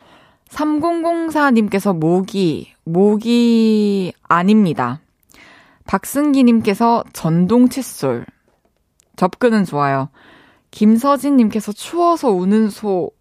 [0.50, 5.00] 3004님께서 모기, 모기 아닙니다.
[5.86, 8.26] 박승기님께서 전동 칫솔.
[9.16, 10.10] 접근은 좋아요.
[10.72, 13.12] 김서진님께서 추워서 우는 소.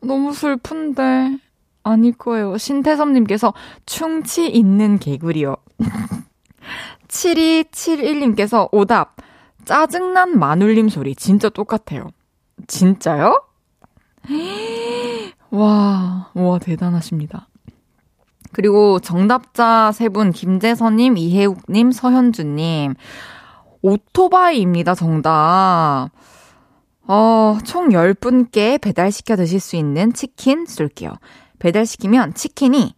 [0.00, 1.38] 너무 슬픈데.
[1.84, 2.58] 아닐 거예요.
[2.58, 3.54] 신태섭님께서
[3.86, 5.56] 충치 있는 개구리요.
[7.06, 9.16] 7271님께서 오답.
[9.64, 11.14] 짜증난 마눌님 소리.
[11.14, 12.08] 진짜 똑같아요.
[12.66, 13.42] 진짜요?
[15.50, 17.48] 와, 와, 대단하십니다.
[18.52, 22.94] 그리고 정답자 세 분, 김재선님, 이혜욱님, 서현주님.
[23.82, 26.10] 오토바이입니다, 정답.
[27.08, 31.14] 어, 총 10분께 배달시켜 드실 수 있는 치킨 쏠게요.
[31.58, 32.94] 배달시키면 치킨이,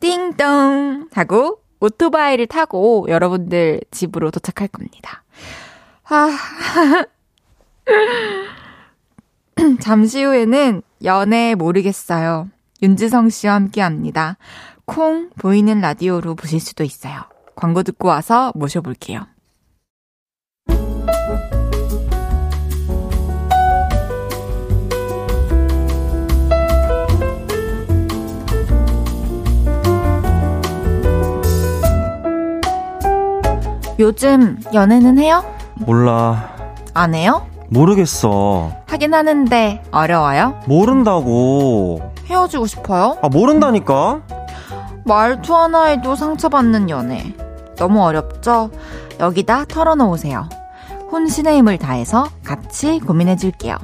[0.00, 1.08] 띵동!
[1.12, 5.24] 하고 오토바이를 타고 여러분들 집으로 도착할 겁니다.
[6.04, 6.28] 아.
[9.80, 12.48] 잠시 후에는 연애 모르겠어요.
[12.82, 14.36] 윤지성 씨와 함께 합니다.
[14.84, 17.24] 콩 보이는 라디오로 보실 수도 있어요.
[17.58, 19.26] 광고 듣고 와서 모셔볼게요.
[33.98, 35.44] 요즘 연애는 해요?
[35.74, 36.54] 몰라.
[36.94, 37.44] 안 해요?
[37.70, 38.70] 모르겠어.
[38.86, 40.60] 하긴 하는데 어려워요?
[40.68, 42.12] 모른다고.
[42.26, 43.18] 헤어지고 싶어요?
[43.20, 44.22] 아, 모른다니까?
[45.04, 47.34] 말투 하나에도 상처받는 연애.
[47.78, 48.70] 너무 어렵죠?
[49.20, 50.48] 여기다 털어놓으세요.
[51.10, 53.76] 혼신의 힘을 다해서 같이 고민해줄게요.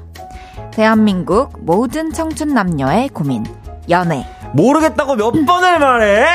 [0.72, 3.44] 대한민국 모든 청춘 남녀의 고민.
[3.88, 4.26] 연애.
[4.52, 6.26] 모르겠다고 몇 번을 말해!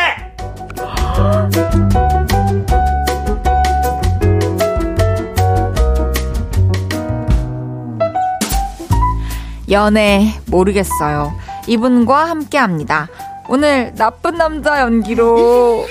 [9.70, 11.34] 연애 모르겠어요.
[11.68, 13.08] 이분과 함께 합니다.
[13.50, 15.86] 오늘 나쁜 남자 연기로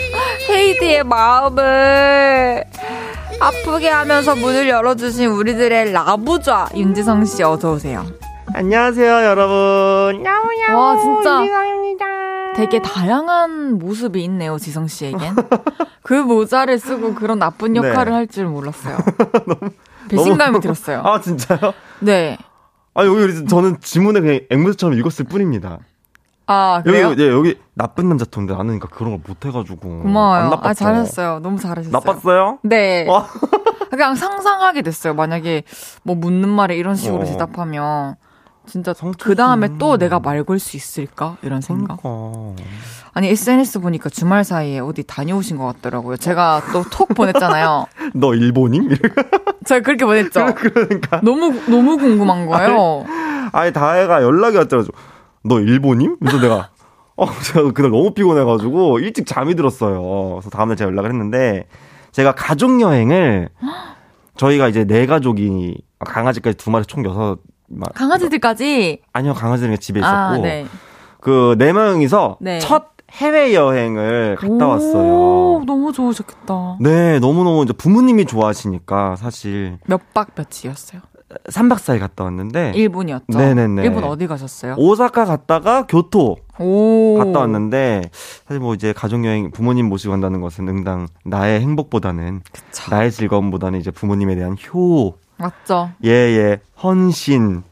[0.48, 2.64] 헤이디의 마음을
[3.40, 8.04] 아프게 하면서 문을 열어주신 우리들의 라부좌 윤지성 씨 어서 오세요.
[8.54, 10.24] 안녕하세요, 여러분.
[10.24, 10.78] 야우야우.
[10.80, 12.06] 와 진짜 윤지성입니다.
[12.56, 15.36] 되게 다양한 모습이 있네요 지성 씨에겐.
[16.02, 17.80] 그 모자를 쓰고 그런 나쁜 네.
[17.80, 18.96] 역할을 할줄 몰랐어요.
[20.08, 21.02] 배신감이 너무- 들었어요.
[21.04, 21.74] 아, 진짜요?
[22.00, 22.38] 네.
[22.94, 25.78] 아, 여기 저는 지문에 그냥 앵무새처럼 읽었을 뿐입니다.
[26.50, 27.08] 아 그래요?
[27.10, 29.78] 여기, 예, 여기 나쁜 남자 톤데 나는 그러니까 그런 걸 못해가지고.
[30.02, 30.42] 고마워요.
[30.44, 30.68] 안 나빴어.
[30.70, 31.38] 아 잘했어요.
[31.40, 31.92] 너무 잘하셨어요.
[31.92, 32.58] 나빴어요?
[32.62, 33.06] 네.
[33.06, 33.26] 와.
[33.90, 35.14] 그냥 상상하게 됐어요.
[35.14, 35.62] 만약에
[36.02, 37.24] 뭐 묻는 말에 이런 식으로 어.
[37.24, 38.16] 대답하면
[38.66, 42.02] 진짜 그 다음에 또 내가 말 걸 수 있을까 이런 생각.
[42.02, 42.62] 그러니까.
[43.14, 46.16] 아니 SNS 보니까 주말 사이에 어디 다녀오신 것 같더라고요.
[46.16, 47.86] 제가 또 톡 보냈잖아요.
[48.14, 48.88] 너 일본임?
[49.66, 50.54] 제가 그렇게 보냈죠.
[50.54, 51.20] 그러니까.
[51.22, 53.04] 너무 너무 궁금한 거예요.
[53.52, 54.88] 아니 다혜가 연락이 왔더라고.
[55.44, 56.16] 너 일본임?
[56.18, 56.70] 그래서 내가
[57.16, 60.32] 어 제가 그날 너무 피곤해가지고 일찍 잠이 들었어요.
[60.34, 61.66] 그래서 다음날 제가 연락을 했는데
[62.12, 63.48] 제가 가족 여행을
[64.36, 70.14] 저희가 이제 네 가족이 강아지까지 두 마리 총 여섯 마- 강아지들까지 아니요 강아지는 집에 있었고
[70.16, 70.66] 아 네.
[71.20, 72.58] 그네 명이서 네.
[72.60, 75.64] 첫 해외 여행을 갔다 오, 왔어요.
[75.66, 76.76] 너무 좋으셨겠다.
[76.80, 81.00] 네 너무 너무 이제 부모님이 좋아하시니까 사실 몇 박 며칠이었어요?
[81.50, 83.36] 3박 4일 갔다 왔는데 일본이었죠.
[83.38, 83.82] 네네네.
[83.84, 84.74] 일본 어디 가셨어요?
[84.78, 87.18] 오사카 갔다가 교토 오.
[87.18, 88.10] 갔다 왔는데
[88.46, 92.90] 사실 뭐 이제 가족 여행 부모님 모시고 간다는 것은 응당 나의 행복보다는 그쵸.
[92.90, 95.90] 나의 즐거움보다는 이제 부모님에 대한 효 맞죠.
[96.02, 97.62] 예예 헌신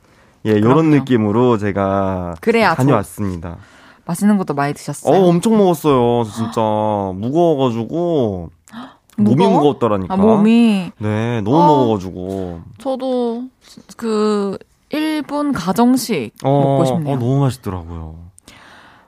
[0.44, 0.90] 예 요런 그럼요.
[0.96, 3.56] 느낌으로 제가 그래야 다녀왔습니다.
[4.04, 5.12] 맛있는 것도 많이 드셨어요?
[5.18, 6.24] 어 엄청 먹었어요.
[6.30, 6.60] 진짜
[7.14, 8.50] 무거워가지고
[9.16, 9.50] 몸이 무거워?
[9.56, 10.14] 무거웠더라니까.
[10.14, 10.92] 아, 몸이.
[10.98, 11.66] 네 너무 어.
[11.66, 13.44] 먹어가지고 저도
[13.96, 14.58] 그
[14.90, 17.14] 일본 가정식 어, 먹고 싶네요.
[17.14, 18.26] 어, 너무 맛있더라고요.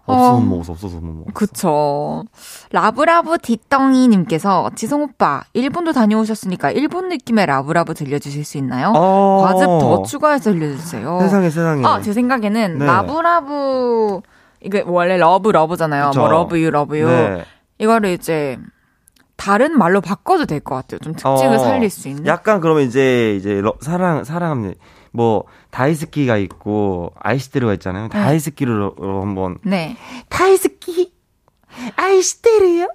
[0.07, 0.41] 없어서 어.
[0.41, 1.33] 못 먹었어, 없어서 못 먹었어.
[1.35, 2.25] 그쵸.
[2.73, 8.93] ラブラブ 뒷덩이님께서 지성 오빠, 일본도 다녀오셨으니까 일본 느낌의 ラブラブ 들려주실 수 있나요?
[8.97, 9.43] 어.
[9.45, 11.19] 과즙 더 추가해서 들려주세요.
[11.21, 11.85] 세상에, 세상에.
[11.87, 12.87] 아, 제 생각에는 네.
[12.87, 14.21] ラブラブ,
[14.63, 16.07] 이게 원래 love love잖아요.
[16.07, 16.21] 그쵸.
[16.21, 17.07] 뭐 love you love you.
[17.07, 17.45] 네.
[17.79, 18.59] 이거를 이제
[19.39, 20.99] 다른 말로 바꿔도 될 것 같아요.
[20.99, 22.27] 좀 특징을 어, 살릴 수 있는.
[22.27, 24.79] 약간 그러면 이제 이제 lo- 사랑 사랑합니다.
[25.13, 28.09] 뭐 大好き가 있고 아이시테르가 있잖아요.
[28.09, 29.97] 大好き를 어, 한번 네.
[30.29, 31.13] 다이스키
[31.97, 32.89] 아이시테르요.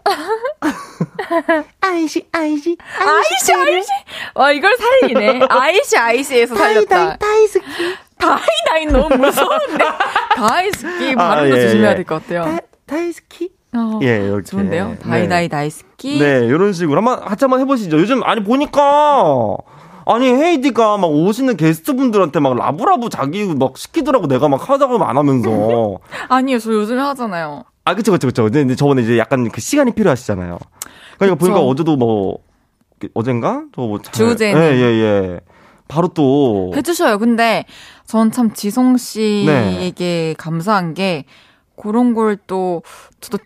[1.81, 3.89] 愛し 愛し 愛し 愛し.
[4.35, 5.45] 와 이걸 살리네.
[5.49, 7.17] 아이시 아이시에서 살렸다.
[7.17, 9.85] 다이스키 다이 다이 너무 무서운데.
[10.35, 11.95] 大好き 아, 발음도 예, 조심해야 예.
[11.95, 12.57] 될것 같아요.
[12.85, 14.97] 大好き 어, 예 이렇게 좋은데요.
[15.01, 16.19] 다이다이 大好き.
[16.19, 17.97] 네 이런 식으로 한번 같이 한번 해보시죠.
[17.99, 19.55] 요즘 아니 보니까.
[20.05, 25.99] 아니 헤이디가 막 오시는 게스트분들한테 막 ラブラブ 자기 막 시키더라고 내가 막 하자고 안 하면서
[26.27, 27.63] 아니요, 저 요즘에 하잖아요.
[27.85, 28.49] 아, 그쵸, 그쵸, 그쵸.
[28.51, 30.57] 근데 저번에 이제 약간 그 시간이 필요하시잖아요.
[31.17, 31.35] 그러니까 그쵸.
[31.37, 32.39] 보니까 어제도 뭐,
[32.99, 33.63] 그 어젠가?
[33.75, 34.61] 저뭐 주제는.
[34.61, 35.39] 예, 예, 예.
[35.87, 36.71] 바로 또.
[36.75, 37.17] 해주셔요.
[37.19, 37.65] 근데
[38.05, 41.25] 전 참 지성 씨에게 감사한 게
[41.77, 42.83] 그런 걸 또
[43.21, 43.37] 저도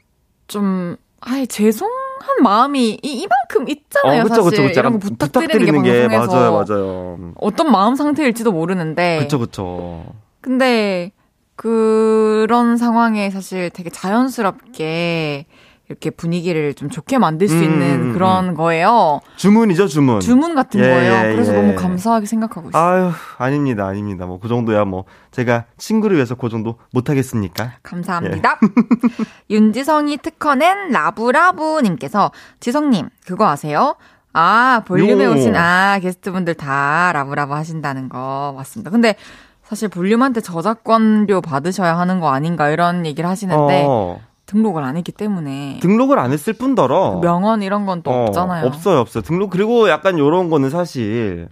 [0.48, 1.90] 좀 아예 죄송
[2.20, 4.22] 한 마음이 이, 이만큼 있잖아요.
[4.22, 4.80] 어, 그쵸, 사실 그쵸, 그쵸.
[4.80, 7.34] 이런 거 약간 부탁드리는 게 방송에서 맞아요, 맞아요.
[7.36, 10.06] 어떤 마음 상태일지도 모르는데 그쵸, 그쵸.
[10.42, 11.12] 근데
[11.56, 15.46] 그런 상황에 사실 되게 자연스럽게
[15.90, 19.22] 이렇게 분위기를 좀 좋게 만들 수 음, 있는 음, 그런 거예요.
[19.38, 20.20] 주문이죠, 주문.
[20.20, 21.30] 주문 같은 예, 거예요.
[21.30, 21.62] 예, 그래서 예.
[21.62, 22.84] 너무 감사하게 생각하고 있어요.
[22.84, 24.26] 아유, 아닙니다, 아닙니다.
[24.26, 27.74] 뭐, 그 정도야 뭐, 제가 친구를 위해서 그 정도 못하겠습니까?
[27.84, 28.60] 감사합니다.
[29.50, 33.96] 윤지성이 특허낸 라브라브님께서 지성님 그거 아세요?
[34.34, 35.32] 아 볼륨에 요.
[35.32, 38.92] 오신 아 게스트분들 다 라브라브 하신다는 거 맞습니다.
[38.92, 39.16] 근데
[39.64, 45.78] 사실 볼륨한테 저작권료 받으셔야 하는 거 아닌가 이런 얘기를 하시는데 어, 등록을 안 했기 때문에
[45.82, 47.20] 등록을 안 했을 뿐더러.
[47.22, 48.66] 명언 이런 건또 어, 없잖아요.
[48.66, 49.22] 없어요, 없어요.
[49.22, 51.48] 등록, 그리고 약간 요런 거는 사실,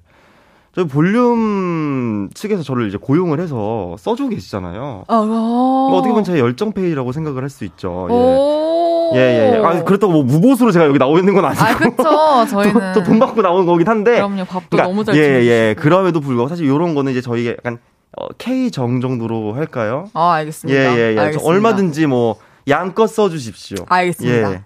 [0.74, 5.04] 저희 볼륨 측에서 저를 이제 고용을 해서 써주고 계시잖아요.
[5.08, 5.26] 어, 어.
[5.26, 8.08] 뭐 어떻게 보면 제 열정 페이라고 생각을 할 수 있죠.
[8.10, 8.14] 예.
[8.14, 9.12] 오.
[9.14, 9.64] 예, 예, 예.
[9.64, 11.64] 아, 그렇다고 뭐 무보수로 제가 여기 나와 있는 건 아니고.
[11.64, 12.04] 아, 그쵸.
[12.50, 12.94] 저희는.
[12.94, 14.16] 또 돈 받고 나온 거긴 한데.
[14.16, 14.46] 그럼요.
[14.46, 15.46] 밥도 그러니까 너무 잘 예, 주시고.
[15.46, 15.76] 예.
[15.78, 17.78] 그럼에도 불구하고 사실 요런 거는 이제 저희가 약간
[18.18, 20.08] 어, K정 정도로 할까요?
[20.14, 20.80] 아, 예, 알겠습니다.
[20.98, 21.16] 예, 예.
[21.16, 21.50] 저 알겠습니다.
[21.50, 22.38] 얼마든지 뭐
[22.68, 23.86] 양껏 써 주십시오.
[23.88, 24.52] 알겠습니다.
[24.54, 24.64] 예.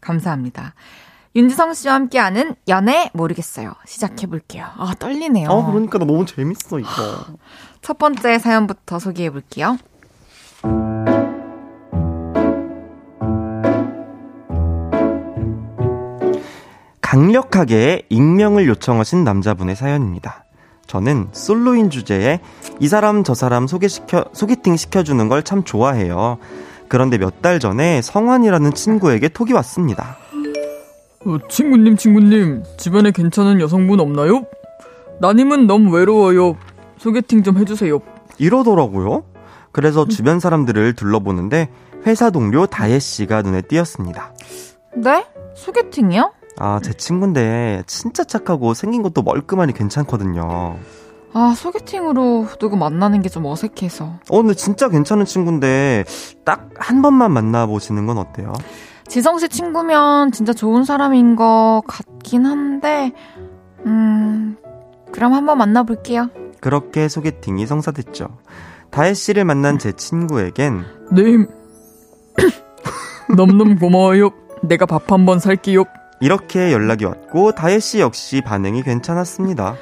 [0.00, 0.74] 감사합니다.
[1.34, 3.72] 윤지성 씨와 함께하는 연애 모르겠어요.
[3.86, 4.66] 시작해 볼게요.
[4.76, 5.48] 아 떨리네요.
[5.48, 6.88] 어, 그러니까 나 너무 재밌어, 이거.
[7.80, 9.76] 첫 번째 사연부터 소개해 볼게요.
[17.00, 20.44] 강력하게 익명을 요청하신 남자분의 사연입니다.
[20.86, 22.40] 저는 솔로인 주제에
[22.80, 26.38] 이 사람 저 사람 소개시켜 소개팅 시켜주는 걸 참 좋아해요.
[26.92, 30.18] 그런데 몇 달 전에 성환이라는 친구에게 톡이 왔습니다.
[31.24, 34.44] 어, 친구님, 친구님, 집안에 괜찮은 여성분 없나요?
[35.18, 36.58] 나님은 너무 외로워요.
[36.98, 37.98] 소개팅 좀 해주세요.
[38.36, 39.24] 이러더라고요.
[39.72, 41.70] 그래서 주변 사람들을 둘러보는데
[42.06, 44.34] 회사 동료 다혜 씨가 눈에 띄었습니다.
[44.96, 45.24] 네?
[45.54, 46.30] 소개팅이요?
[46.58, 50.76] 아, 제 친구인데 진짜 착하고 생긴 것도 멀끔하니 괜찮거든요.
[51.34, 54.18] 아 소개팅으로 누구 만나는 게 좀 어색해서.
[54.28, 56.04] 어, 근데 진짜 괜찮은 친구인데
[56.44, 58.52] 딱 한 번만 만나보시는 건 어때요?
[59.06, 63.12] 지성 씨 친구면 진짜 좋은 사람인 것 같긴 한데,
[63.86, 64.56] 음,
[65.12, 66.28] 그럼 한번 만나볼게요.
[66.60, 68.28] 그렇게 소개팅이 성사됐죠.
[68.90, 71.46] 다혜 씨를 만난 제 친구에겐 님.
[73.36, 74.30] 너무너무 고마워요.
[74.62, 75.84] 내가 밥 한 번 살게요.
[76.20, 79.74] 이렇게 연락이 왔고 다혜 씨 역시 반응이 괜찮았습니다.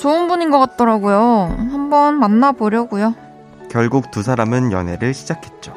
[0.00, 1.54] 좋은 분인 것 같더라고요.
[1.70, 3.14] 한번 만나보려고요.
[3.70, 5.74] 결국 두 사람은 연애를 시작했죠.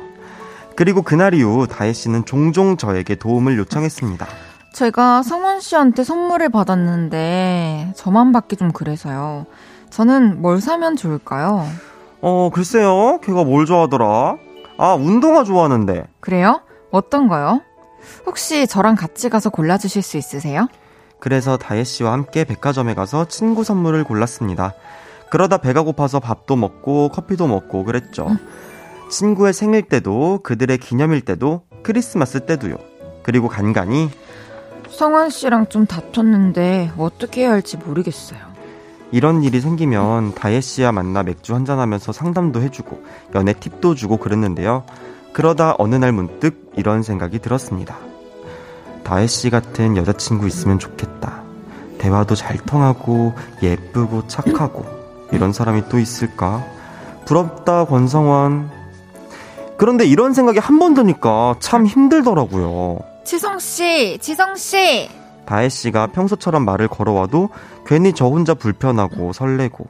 [0.77, 4.25] 그리고 그날 이후 다혜 씨는 종종 저에게 도움을 요청했습니다.
[4.71, 9.45] 제가 성원 씨한테 선물을 받았는데 저만 받기 좀 그래서요.
[9.89, 11.67] 저는 뭘 사면 좋을까요?
[12.21, 13.19] 어, 글쎄요.
[13.21, 14.37] 걔가 뭘 좋아하더라?
[14.77, 16.05] 아, 운동화 좋아하는데.
[16.21, 16.61] 그래요?
[16.91, 17.61] 어떤 거요?
[18.25, 20.67] 혹시 저랑 같이 가서 골라주실 수 있으세요?
[21.23, 24.73] 그래서 다혜 씨와 함께 백화점에 가서 친구 선물을 골랐습니다.
[25.29, 28.27] 그러다 배가 고파서 밥도 먹고 커피도 먹고 그랬죠.
[29.09, 32.75] 친구의 생일 때도 그들의 기념일 때도 크리스마스 때도요.
[33.23, 34.09] 그리고 간간히
[34.89, 38.39] 성원 씨랑 좀 다퉜는데 어떻게 해야 할지 모르겠어요.
[39.13, 43.01] 이런 일이 생기면 다혜 씨와 만나 맥주 한잔 하면서 상담도 해주고
[43.33, 44.83] 연애 팁도 주고 그랬는데요.
[45.31, 47.95] 그러다 어느 날 문득 이런 생각이 들었습니다.
[49.03, 51.41] 다혜 씨 같은 여자친구 있으면 좋겠다.
[51.99, 54.85] 대화도 잘 통하고 예쁘고 착하고
[55.31, 56.63] 이런 사람이 또 있을까?
[57.25, 58.69] 부럽다 권성원.
[59.77, 62.99] 그런데 이런 생각이 한 번 드니까 참 힘들더라고요.
[63.25, 65.09] 지성 씨, 지성 씨!
[65.45, 67.49] 다혜 씨가 평소처럼 말을 걸어와도
[67.85, 69.87] 괜히 저 혼자 불편하고 설레고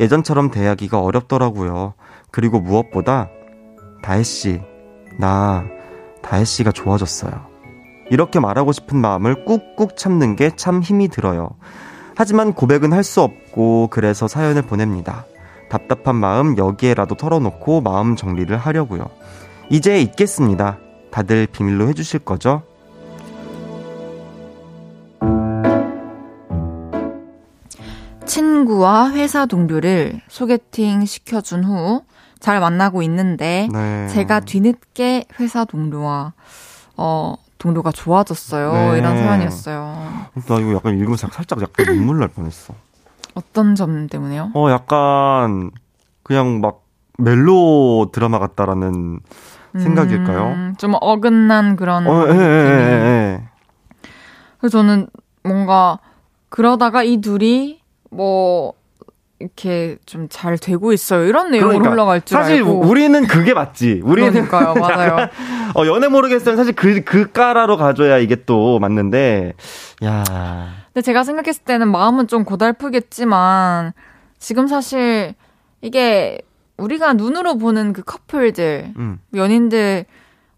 [0.00, 1.94] 예전처럼 대하기가 어렵더라고요.
[2.30, 3.28] 그리고 무엇보다
[4.02, 4.60] 다혜 씨,
[5.18, 5.64] 나
[6.22, 7.46] 다혜 씨가 좋아졌어요.
[8.10, 11.50] 이렇게 말하고 싶은 마음을 꾹꾹 참는 게 참 힘이 들어요.
[12.14, 15.26] 하지만 고백은 할 수 없고 그래서 사연을 보냅니다.
[15.68, 19.06] 답답한 마음 여기에라도 털어놓고 마음 정리를 하려고요.
[19.70, 20.78] 이제 있겠습니다.
[21.10, 22.62] 다들 비밀로 해주실 거죠?
[28.24, 32.02] 친구와 회사 동료를 소개팅 시켜준 후
[32.38, 34.08] 잘 만나고 있는데 네.
[34.08, 36.34] 제가 뒤늦게 회사 동료와
[36.96, 38.92] 어 동료가 좋아졌어요.
[38.92, 38.98] 네.
[38.98, 40.26] 이런 사연이었어요.
[40.34, 42.74] 나 이거 약간 읽으면서 살짝 약간 눈물 날 뻔했어.
[43.34, 44.50] 어떤 점 때문에요?
[44.54, 45.70] 어, 약간
[46.22, 46.82] 그냥 막
[47.18, 49.20] 멜로 드라마 같다라는
[49.78, 50.46] 생각일까요?
[50.46, 52.36] 음, 좀 어긋난 그런 어, 예, 예.
[52.36, 53.42] 예, 예.
[54.58, 55.08] 그래서 저는
[55.42, 55.98] 뭔가
[56.48, 57.80] 그러다가 이 둘이
[58.10, 58.72] 뭐
[59.38, 61.24] 이렇게 좀 잘 되고 있어요.
[61.26, 62.80] 이런 내용으로 그러니까 흘러갈 줄 사실 알고.
[62.80, 64.00] 우리는 그게 맞지.
[64.04, 65.28] 우리는 그러니까요, 맞아요.
[65.74, 66.56] 어, 연애 모르겠어요.
[66.56, 69.52] 사실 그, 그 까라로 가줘야 이게 또 맞는데,
[70.04, 70.24] 야
[70.92, 73.92] 근데 제가 생각했을 때는 마음은 좀 고달프겠지만
[74.38, 75.34] 지금 사실
[75.82, 76.40] 이게
[76.78, 80.04] 우리가 눈으로 보는 그 커플들, 음, 연인들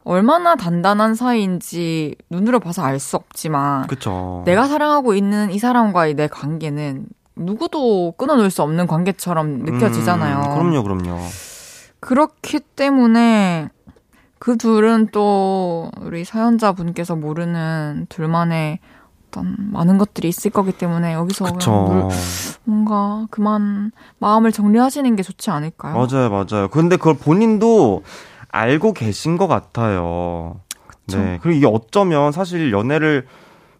[0.05, 4.43] 얼마나 단단한 사이인지 눈으로 봐서 알 수 없지만 그쵸.
[4.47, 7.07] 내가 사랑하고 있는 이 사람과의 내 관계는
[7.39, 10.39] 누구도 끊어놓을 수 없는 관계처럼 느껴지잖아요.
[10.39, 11.19] 음, 그럼요, 그럼요.
[12.01, 13.69] 그렇기 때문에
[14.39, 18.79] 그 둘은 또 우리 사연자분께서 모르는 둘만의
[19.29, 21.71] 어떤 많은 것들이 있을 거기 때문에 여기서 그쵸.
[21.73, 22.09] 물-
[22.65, 25.95] 뭔가 그만 마음을 정리하시는 게 좋지 않을까요?
[25.95, 26.69] 맞아요, 맞아요.
[26.69, 28.03] 근데 그걸 본인도
[28.51, 30.61] 알고 계신 것 같아요.
[31.09, 31.39] 네.
[31.43, 33.27] 그리고 이게 어쩌면 사실 연애를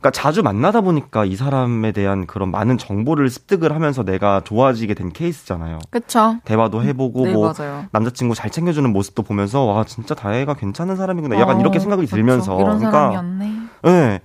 [0.01, 5.11] 그러니까 자주 만나다 보니까 이 사람에 대한 그런 많은 정보를 습득을 하면서 내가 좋아지게 된
[5.13, 5.81] 케이스잖아요.
[5.91, 6.37] 그쵸?
[6.45, 7.85] 대화도 해보고 네, 뭐 맞아요.
[7.91, 11.39] 남자친구 잘 챙겨주는 모습도 보면서 와 진짜 다혜가 괜찮은 사람이구나.
[11.41, 12.15] 약간 어, 이렇게 생각이 그쵸.
[12.15, 13.53] 들면서 이런 그러니까 사람이었네.
[13.87, 14.21] 예.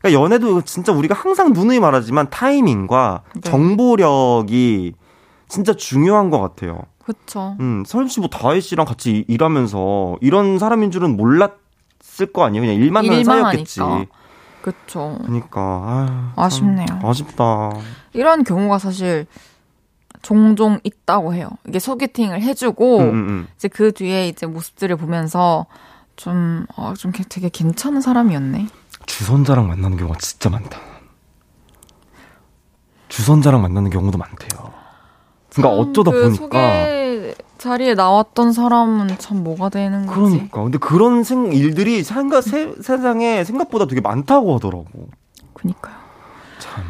[0.00, 3.40] 그러니까 연애도 진짜 우리가 항상 누누이 말하지만 타이밍과 네.
[3.40, 4.94] 정보력이
[5.48, 6.82] 진짜 중요한 것 같아요.
[7.04, 7.56] 그쵸.
[7.58, 11.50] 음, 서현 씨뭐 다혜 씨랑 같이 이- 일하면서 이런 사람인 줄은 몰랐을
[12.32, 12.62] 거 아니에요.
[12.64, 13.80] 그냥 일만 하는 사이였겠지.
[13.80, 14.10] 하니까.
[14.76, 15.16] 그쵸.
[15.22, 16.86] 그러니까 아유, 참 아쉽네요.
[17.04, 17.70] 아쉽다.
[18.14, 19.26] 이런 경우가 사실
[20.22, 21.50] 종종 있다고 해요.
[21.68, 23.48] 이게 소개팅을 해주고 음, 음, 음.
[23.54, 25.66] 이제 그 뒤에 이제 모습들을 보면서
[26.16, 28.66] 좀, 어, 좀 게- 되게 괜찮은 사람이었네.
[29.06, 30.80] 주선자랑 만나는 경우가 진짜 많다.
[33.08, 34.72] 주선자랑 만나는 경우도 많대요.
[35.54, 37.34] 그러니까 참 어쩌다 그 보니까 소개
[37.66, 40.36] 자리에 나왔던 사람은 참 뭐가 되는 거지.
[40.36, 44.86] 그러니까 근데 그런 생, 일들이 생각 세, 세상에 생각보다 되게 많다고 하더라고.
[45.52, 45.94] 그니까요.
[46.58, 46.84] 참.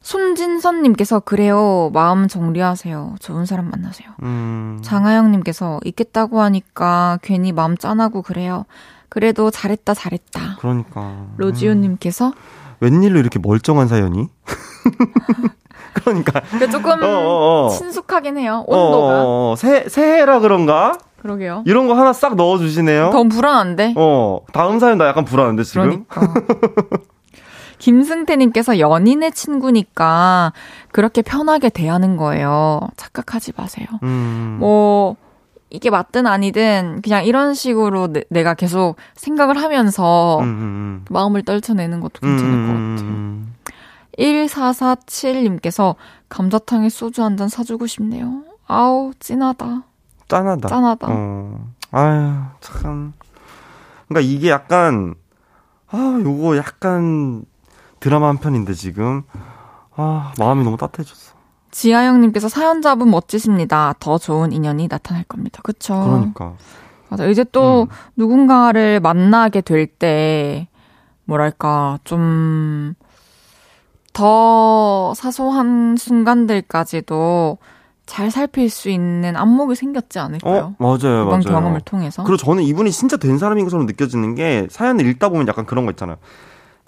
[0.00, 1.90] 손진선님께서 그래요.
[1.92, 3.16] 마음 정리하세요.
[3.20, 4.08] 좋은 사람 만나세요.
[4.22, 4.78] 음.
[4.82, 8.64] 장하영님께서 있겠다고 하니까 괜히 마음 짠하고 그래요.
[9.10, 10.56] 그래도 잘했다 잘했다.
[10.60, 11.00] 그러니까.
[11.02, 11.34] 음.
[11.36, 12.32] 로지오님께서
[12.80, 14.28] 웬일로 이렇게 멀쩡한 사연이?
[15.92, 16.40] 그러니까.
[16.58, 17.68] 그 조금 어, 어, 어.
[17.70, 18.64] 친숙하긴 해요.
[18.68, 19.22] 어, 온도가.
[19.22, 19.54] 어, 어.
[19.56, 20.98] 새, 새해라 그런가?
[21.22, 21.64] 그러게요.
[21.66, 23.10] 이런 거 하나 싹 넣어주시네요.
[23.10, 23.94] 더 불안한데?
[23.96, 26.04] 어, 다음 사연 나 약간 불안한데, 지금?
[26.06, 26.34] 그러니까.
[27.78, 30.52] 김승태님께서 연인의 친구니까
[30.92, 32.80] 그렇게 편하게 대하는 거예요.
[32.96, 33.86] 착각하지 마세요.
[34.02, 34.56] 음.
[34.58, 35.16] 뭐,
[35.70, 42.00] 이게 맞든 아니든 그냥 이런 식으로 내, 가 계속 생각을 하면서 음, 음, 마음을 떨쳐내는
[42.00, 42.28] 것도 음.
[42.28, 43.10] 괜찮을 것 음, 같아요.
[43.10, 43.54] 음.
[44.18, 45.94] 1447님께서
[46.28, 48.42] 감자탕에 소주 한 잔 사주고 싶네요.
[48.66, 49.82] 아우, 찐하다.
[50.28, 50.68] 짠하다.
[50.68, 51.06] 짠하다.
[51.10, 51.68] 어.
[51.92, 53.12] 아유, 참.
[54.08, 55.14] 그러니까 이게 약간,
[55.90, 57.44] 아, 요거 약간
[58.00, 59.22] 드라마 한 편인데, 지금.
[59.94, 61.34] 아, 마음이 너무 따뜻해졌어.
[61.70, 63.94] 지하영님께서 사연자분 멋지십니다.
[64.00, 65.60] 더 좋은 인연이 나타날 겁니다.
[65.62, 65.94] 그쵸?
[66.04, 66.54] 그러니까.
[67.08, 67.26] 맞아.
[67.26, 67.86] 이제 또 음.
[68.16, 70.68] 누군가를 만나게 될 때,
[71.24, 72.94] 뭐랄까, 좀,
[74.18, 77.58] 더 사소한 순간들까지도
[78.04, 80.74] 잘 살필 수 있는 안목이 생겼지 않을까요?
[80.76, 81.42] 어, 맞아요, 이번 맞아요.
[81.42, 82.24] 경험을 통해서.
[82.24, 85.92] 그리고 저는 이분이 진짜 된 사람인 것처럼 느껴지는 게 사연을 읽다 보면 약간 그런 거
[85.92, 86.16] 있잖아요.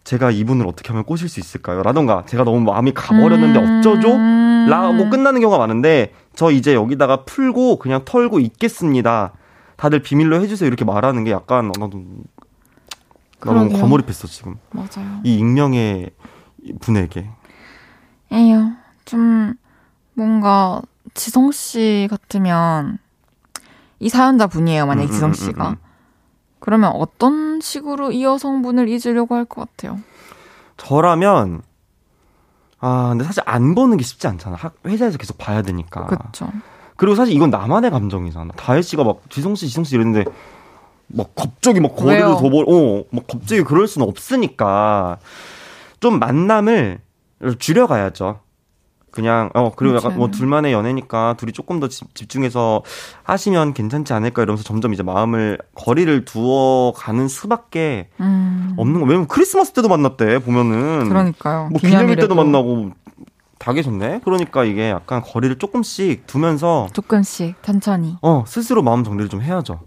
[0.02, 1.84] 제가 이분을 어떻게 하면 꼬실 수 있을까요?
[1.84, 3.78] 라던가 제가 너무 마음이 가버렸는데 음.
[3.78, 4.08] 어쩌죠?
[4.68, 9.34] 라고 끝나는 경우가 많은데 저 이제 여기다가 풀고 그냥 털고 있겠습니다.
[9.76, 10.66] 다들 비밀로 해주세요.
[10.66, 12.02] 이렇게 말하는 게 약간 어, 나도
[13.44, 13.78] 너무.
[13.78, 14.56] 과몰입했어 지금.
[14.72, 15.20] 맞아요.
[15.22, 16.10] 이 익명의
[16.80, 17.28] 분에게.
[18.32, 18.70] 에휴,
[19.04, 19.54] 좀,
[20.14, 20.82] 뭔가,
[21.14, 22.98] 지성 씨 같으면,
[23.98, 25.68] 이 사연자 분이에요, 만약에 음, 지성 음, 씨가.
[25.68, 25.76] 음, 음.
[26.60, 29.98] 그러면 어떤 식으로 이 여성분을 잊으려고 할 것 같아요?
[30.76, 31.62] 저라면
[32.80, 34.56] 아 근데 사실 안 보는 게 쉽지 않잖아.
[34.56, 36.06] 학, 회사에서 계속 봐야 되니까.
[36.06, 36.50] 그렇죠.
[36.96, 38.52] 그리고 사실 이건 나만의 감정이잖아.
[38.56, 40.24] 다혜 씨가 막 지성 씨, 지성 씨 이랬는데
[41.08, 42.36] 막 갑자기 막 거리를 왜요?
[42.36, 45.18] 더 벌, 어, 막 갑자기 그럴 수는 없으니까
[46.00, 47.00] 좀 만남을
[47.58, 48.40] 줄여가야죠.
[49.10, 50.38] 그냥 어 그리고 약간 뭐 그렇죠.
[50.38, 52.82] 둘만의 연애니까 둘이 조금 더 집, 집중해서
[53.24, 58.74] 하시면 괜찮지 않을까 이러면서 점점 이제 마음을 거리를 두어 가는 수밖에 음.
[58.76, 59.06] 없는 거.
[59.06, 61.68] 왜냐면 크리스마스 때도 만났대 보면은 그러니까요.
[61.70, 62.92] 뭐 기념일 때도 만나고
[63.58, 64.20] 다 계셨네.
[64.24, 69.80] 그러니까 이게 약간 거리를 조금씩 두면서 조금씩 천천히 어 스스로 마음 정리를 좀 해야죠.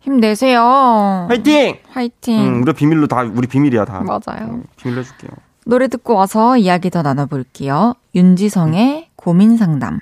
[0.00, 1.26] 힘내세요.
[1.28, 1.78] 화이팅!
[1.90, 2.38] 화이팅.
[2.46, 4.00] 음, 우리 비밀로 다 우리 비밀이야 다.
[4.00, 4.46] 맞아요.
[4.48, 5.30] 음, 비밀로 해줄게요.
[5.66, 7.94] 노래 듣고 와서 이야기 더 나눠볼게요.
[8.14, 10.00] 윤지성의 고민 상담.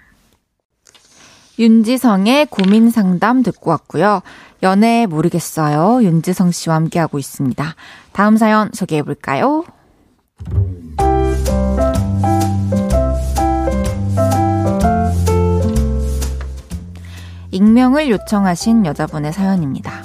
[1.59, 4.21] 윤지성의 고민 상담 듣고 왔고요.
[4.63, 6.03] 연애 모르겠어요.
[6.05, 7.75] 윤지성 씨와 함께하고 있습니다.
[8.13, 9.65] 다음 사연 소개해볼까요?
[17.57, 20.05] 익명을 요청하신 여자분의 사연입니다.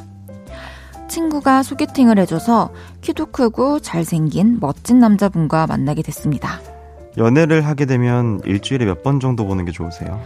[1.10, 2.72] 친구가 소개팅을 해줘서
[3.02, 6.62] 키도 크고 잘생긴 멋진 남자분과 만나게 됐습니다.
[7.18, 10.22] 연애를 하게 되면 일주일에 몇 번 정도 보는 게 좋으세요?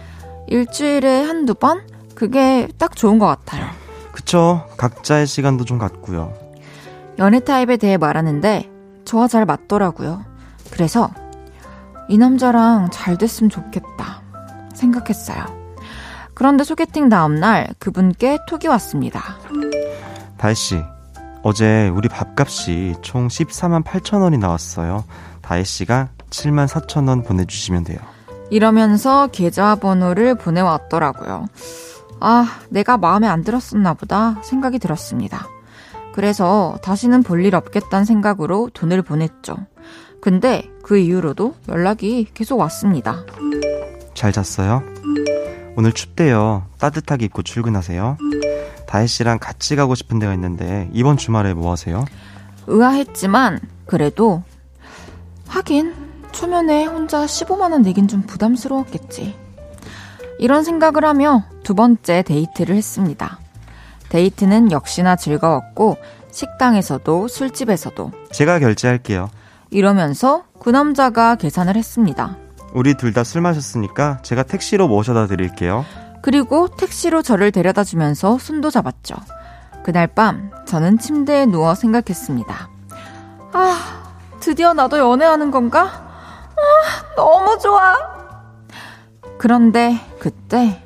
[0.48, 1.82] 일주일에 한두 번?
[2.14, 3.66] 그게 딱 좋은 것 같아요.
[4.12, 4.64] 그쵸.
[4.78, 6.32] 각자의 시간도 좀 갖고요.
[7.18, 8.70] 연애 타입에 대해 말하는데
[9.06, 10.24] 저와 잘 맞더라고요.
[10.72, 11.10] 그래서
[12.08, 14.22] 이 남자랑 잘 됐으면 좋겠다
[14.76, 15.64] 생각했어요.
[16.36, 19.38] 그런데 소개팅 다음날 그분께 톡이 왔습니다.
[20.38, 20.82] 다혜씨,
[21.44, 25.06] 어제 우리 밥값이 총 14만 8천 원이 나왔어요.
[25.42, 28.00] 다혜씨가 7만 4천 원 보내주시면 돼요.
[28.50, 31.46] 이러면서 계좌번호를 보내왔더라고요.
[32.20, 35.48] 아, 내가 마음에 안 들었었나 보다 생각이 들었습니다.
[36.14, 39.56] 그래서 다시는 볼 일 없겠다는 생각으로 돈을 보냈죠.
[40.22, 43.24] 근데 그 이후로도 연락이 계속 왔습니다.
[44.14, 44.82] 잘 잤어요?
[45.78, 46.66] 오늘 춥대요.
[46.80, 48.18] 따뜻하게 입고 출근하세요.
[48.88, 52.06] 다혜 씨랑 같이 가고 싶은 데가 있는데 이번 주말에 뭐 하세요?
[52.68, 54.44] 의아했지만 그래도
[55.48, 55.94] 하긴
[56.32, 59.36] 초면에 혼자 15만 원 내긴 좀 부담스러웠겠지.
[60.40, 63.40] 이런 생각을 하며 두 번째 데이트를 했습니다.
[64.10, 65.98] 데이트는 역시나 즐거웠고
[66.32, 69.30] 식당에서도 술집에서도 제가 결제할게요.
[69.70, 72.38] 이러면서 그 남자가 계산을 했습니다.
[72.76, 75.86] 우리 둘 다 술 마셨으니까 제가 택시로 모셔다 드릴게요.
[76.22, 79.16] 그리고 택시로 저를 데려다 주면서 손도 잡았죠.
[79.84, 82.70] 그날 밤 저는 침대에 누워 생각했습니다.
[83.54, 84.04] 아,
[84.40, 85.84] 드디어 나도 연애하는 건가?
[85.86, 87.96] 아, 너무 좋아.
[89.38, 90.82] 그런데 그때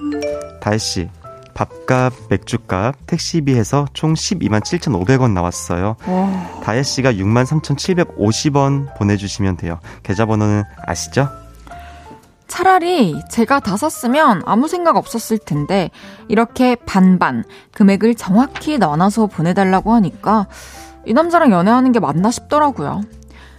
[0.62, 1.10] 다혜씨,
[1.54, 5.96] 밥값, 맥주값, 택시비 해서 총 12만 7,500원 나왔어요.
[6.06, 9.80] 와, 다혜 씨가 6만 3,750원 보내주시면 돼요.
[10.04, 11.30] 계좌번호는 아시죠?
[12.50, 15.92] 차라리 제가 다 샀으면 아무 생각 없었을 텐데
[16.28, 20.48] 이렇게 반반 금액을 정확히 나눠서 보내달라고 하니까
[21.06, 23.02] 이 남자랑 연애하는 게 맞나 싶더라고요.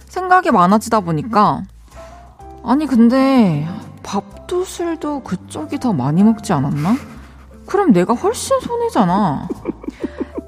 [0.05, 1.63] 생각이 많아지다 보니까
[2.63, 3.67] 아니 근데
[4.03, 6.95] 밥도 술도 그쪽이 더 많이 먹지 않았나?
[7.65, 9.47] 그럼 내가 훨씬 손해잖아.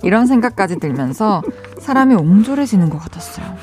[0.03, 1.41] 이런 생각까지 들면서
[1.79, 3.55] 사람이 옹졸해지는 것 같았어요.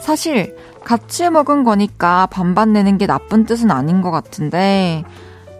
[0.00, 5.04] 사실 같이 먹은 거니까 반반 내는 게 나쁜 뜻은 아닌 것 같은데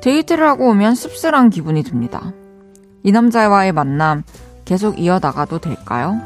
[0.02, 2.32] 데이트를 하고 오면 씁쓸한 기분이 듭니다.
[3.02, 4.22] 이 남자와의 만남
[4.64, 6.20] 계속 이어나가도 될까요?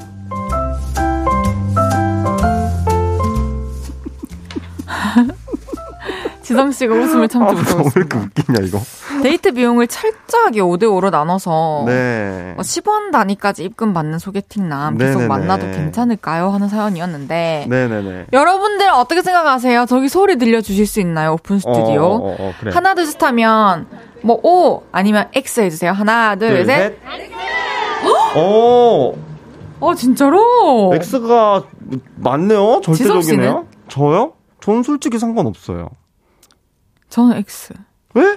[6.42, 8.18] 지성 씨가 웃음을 참지 못하고 왜 이렇게.
[8.18, 8.80] 웃기냐, 이거.
[9.22, 12.52] 데이트 비용을 철저하게 5대5로 나눠서 네.
[12.56, 15.28] 뭐 10원 단위까지 입금 받는 소개팅남 계속 네네네.
[15.28, 16.48] 만나도 괜찮을까요?
[16.50, 18.26] 하는 사연이었는데 네네네.
[18.32, 19.86] 여러분들 어떻게 생각하세요?
[19.86, 21.32] 저기 소리 들려주실 수 있나요?
[21.34, 22.02] 오픈 스튜디오.
[22.02, 22.72] 어, 어, 어, 어, 그래.
[22.72, 23.86] 하나, 둘, 셋 하면,
[24.22, 25.92] 뭐, O 아니면 X 해주세요.
[25.92, 26.98] 하나, 둘, 둘, 셋.
[28.36, 29.14] 오,
[29.80, 30.92] 어, 진짜로?
[30.94, 31.64] X가
[32.16, 32.80] 맞네요.
[32.82, 33.66] 절대적이네요.
[33.88, 34.32] 저요?
[34.60, 35.88] 전 솔직히 상관없어요.
[37.10, 37.74] 저는 X.
[38.14, 38.36] 왜?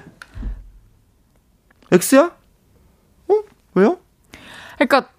[1.92, 2.32] X야?
[3.30, 3.34] 어?
[3.76, 3.98] 왜요?
[4.76, 5.10] 그러니까,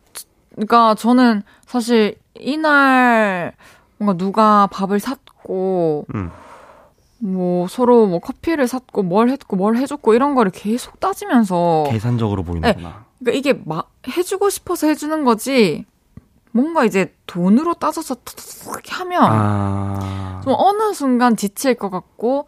[0.55, 3.55] 그러니까 저는 사실 이날
[3.99, 6.31] 뭔가 누가 밥을 샀고, 음.
[7.21, 13.07] 뭐 서로 뭐 커피를 샀고 뭘 했고 뭘 해줬고 이런 거를 계속 따지면서 계산적으로 보이는구나.
[13.19, 15.85] 그러니까 이게 막 해주고 싶어서 해주는 거지
[16.53, 18.17] 뭔가 이제 돈으로 따져서
[18.71, 20.41] 이렇게 하면 아.
[20.45, 22.47] 좀 어느 순간 지칠 것 같고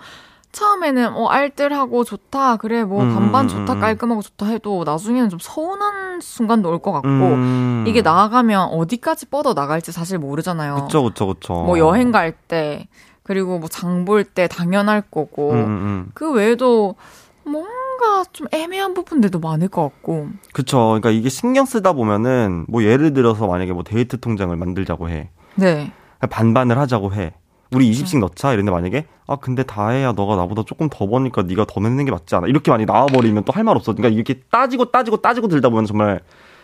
[0.52, 3.80] 처음에는 어 알뜰하고 좋다 그래 뭐 음, 반반 음, 좋다 음.
[3.80, 7.84] 깔끔하고 좋다 해도 나중에는 좀 서운한 순간도 올 것 같고 음.
[7.86, 10.74] 이게 나아가면 어디까지 뻗어 나갈지 사실 모르잖아요.
[10.86, 11.52] 그쵸, 그쵸, 그쵸.
[11.62, 12.88] 뭐 여행 갈 때
[13.22, 16.10] 그리고 뭐 장 볼 때 당연할 거고 음, 음, 음.
[16.14, 16.96] 그 외에도
[17.44, 20.78] 뭔가 좀 애매한 부분들도 많을 것 같고 그쵸.
[20.78, 25.30] 그러니까 이게 신경 쓰다 보면은 뭐 예를 들어서 만약에 뭐 데이트 통장을 만들자고 해.
[25.54, 25.92] 네
[26.28, 27.34] 반반을 하자고 해.
[27.72, 31.80] 우리 20씩 넣자 이랬는데 만약에 아 근데 다혜야 너가 나보다 조금 더 버니까 네가 더
[31.80, 32.46] 내는 게 맞지 않아?
[32.48, 33.92] 이렇게 많이 나와버리면 또 할 말 없어.
[33.94, 36.20] 그러니까 이렇게 따지고 따지고 따지고 들다 보면 정말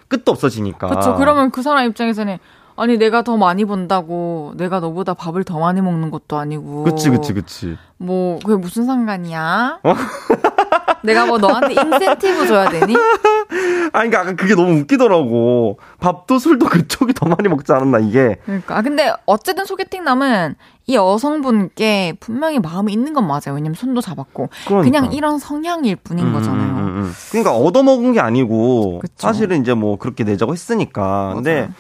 [0.08, 0.88] 끝도 없어지니까.
[0.88, 1.14] 그렇죠.
[1.16, 2.38] 그러면 그 사람 입장에서는
[2.78, 6.84] 아니 내가 더 많이 번다고 내가 너보다 밥을 더 많이 먹는 것도 아니고.
[6.84, 7.76] 그치 그치 그치.
[7.98, 9.80] 뭐 그게 무슨 상관이야?
[11.02, 12.94] 내가 뭐 너한테 인센티브 줘야 되니?
[13.92, 15.78] 아니 그러니까 아까 그게 너무 웃기더라고.
[16.00, 18.36] 밥도 술도 그쪽이 더 많이 먹지 않았나 이게.
[18.44, 18.76] 그러니까.
[18.76, 20.56] 아, 근데 어쨌든 소개팅 남은
[20.88, 23.54] 이 여성분께 분명히 마음이 있는 건 맞아요.
[23.54, 24.84] 왜냐면 손도 잡았고 그러니까.
[24.84, 26.68] 그냥 이런 성향일 뿐인 음, 거잖아요.
[26.68, 27.12] 음, 음, 음.
[27.30, 29.12] 그러니까 얻어먹은 게 아니고 그쵸.
[29.16, 31.72] 사실은 이제 뭐 그렇게 내자고 했으니까 근데 맞아요.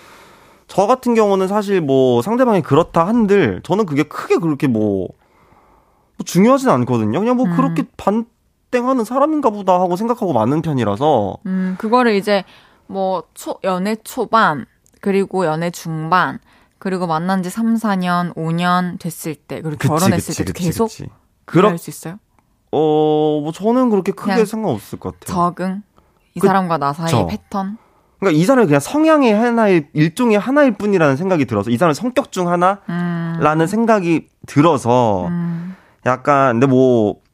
[0.66, 6.68] 저 같은 경우는 사실 뭐 상대방이 그렇다 한들 저는 그게 크게 그렇게 뭐, 뭐 중요하진
[6.70, 7.20] 않거든요.
[7.20, 7.54] 그냥 뭐 음.
[7.54, 12.42] 그렇게 반땡하는 사람인가 보다 하고 생각하고 마는 편이라서 음, 그거를 이제
[12.88, 14.66] 뭐 초, 연애 초반,
[15.00, 16.40] 그리고 연애 중반,
[16.78, 20.86] 그리고 만난 지 3, 4년, 5년 됐을 때, 그리고 그치, 결혼했을 그치, 때도 그치, 계속
[20.88, 21.06] 그치.
[21.44, 22.18] 그렇 할수 있어요?
[22.72, 25.50] 어, 뭐 저는 그렇게 크게 상관없을 것 같아요.
[25.54, 25.82] 적응?
[26.34, 27.26] 이 그- 사람과 나 사이의 저.
[27.26, 27.78] 패턴?
[28.18, 32.48] 그러니까 이 사람이 그냥 성향의 하나의 일종의 하나일 뿐이라는 생각이 들어서 이 사람의 성격 중
[32.48, 37.26] 하나라는 음, 생각이 들어서 음, 약간 근데 뭐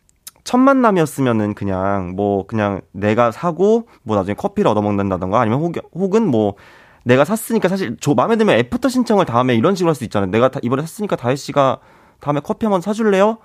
[0.45, 6.27] 첫 만남이었으면은 그냥 뭐 그냥 내가 사고 뭐 나중에 커피를 얻어 먹는다던가 아니면 혹, 혹은
[6.27, 6.55] 뭐
[7.05, 10.31] 내가 샀으니까 사실 저 마음에 들면 애프터 신청을 다음에 이런 식으로 할 수 있잖아요.
[10.31, 11.79] 내가 다- 이번에 샀으니까 다혜 씨가
[12.21, 13.39] 다음에 커피 한번 사줄래요?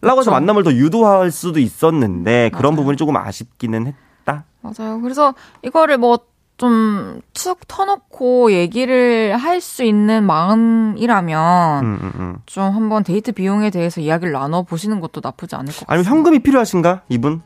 [0.00, 0.30] 라고 해서.
[0.30, 2.76] 만남을 더 유도할 수도 있었는데 그런 맞아요.
[2.76, 4.44] 부분이 조금 아쉽기는 했다.
[4.62, 5.00] 맞아요.
[5.00, 6.18] 그래서 이거를 뭐
[6.56, 12.36] 좀툭 터놓고 얘기를 할 수 있는 마음이라면 음, 음, 음.
[12.46, 15.86] 좀 한번 데이트 비용에 대해서 이야기를 나눠 보시는 것도 나쁘지 않을 것 같아요.
[15.98, 17.42] 아니면 현금이 필요하신가 이분?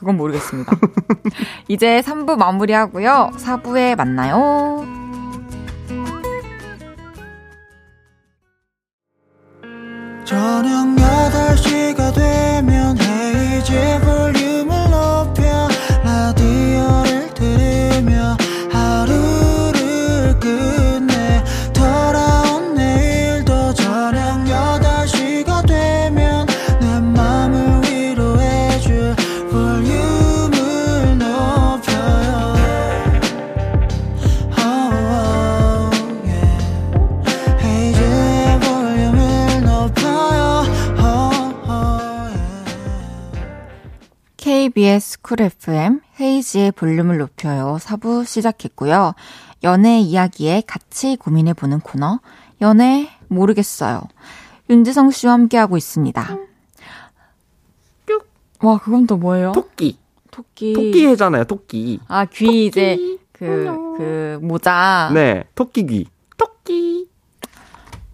[0.00, 0.74] 그건 모르겠습니다.
[1.68, 3.32] 이제 3부 마무리하고요.
[3.36, 4.86] 4부에 만나요.
[10.24, 14.79] 저녁 8시가 되면 헤이즈 볼륨을
[44.70, 47.78] KBS 쿨 FM 헤이지의 볼륨을 높여요.
[47.80, 49.14] 4부 시작했고요.
[49.64, 52.20] 연애 이야기에 같이 고민해보는 코너
[52.60, 54.02] 연애 모르겠어요.
[54.68, 56.38] 윤지성 씨와 함께하고 있습니다.
[58.62, 59.50] 와 그건 또 뭐예요?
[59.52, 59.98] 토끼.
[60.30, 60.72] 토끼.
[60.72, 61.44] 토끼 해잖아요.
[61.44, 61.98] 토끼.
[62.06, 62.96] 아, 귀 이제
[63.32, 63.64] 그,
[63.98, 65.10] 그 모자.
[65.12, 66.06] 네, 토끼 귀.
[66.36, 67.08] 토끼.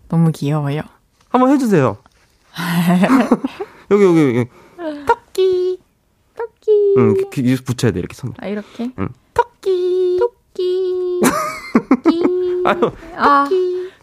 [0.08, 0.80] 너무 귀여워요.
[1.28, 1.98] 한번 해주세요.
[3.90, 4.50] 여기 여기 여기.
[5.06, 5.85] 토끼.
[6.66, 6.94] 토끼.
[6.98, 8.32] 응, 귀, 귀 붙여야 돼 이렇게 손.
[8.40, 8.90] 아, 이렇게?
[8.98, 9.08] 응.
[9.34, 10.18] 토끼.
[10.20, 11.20] 토끼.
[11.72, 12.22] 토끼.
[12.66, 13.48] 아유, 아,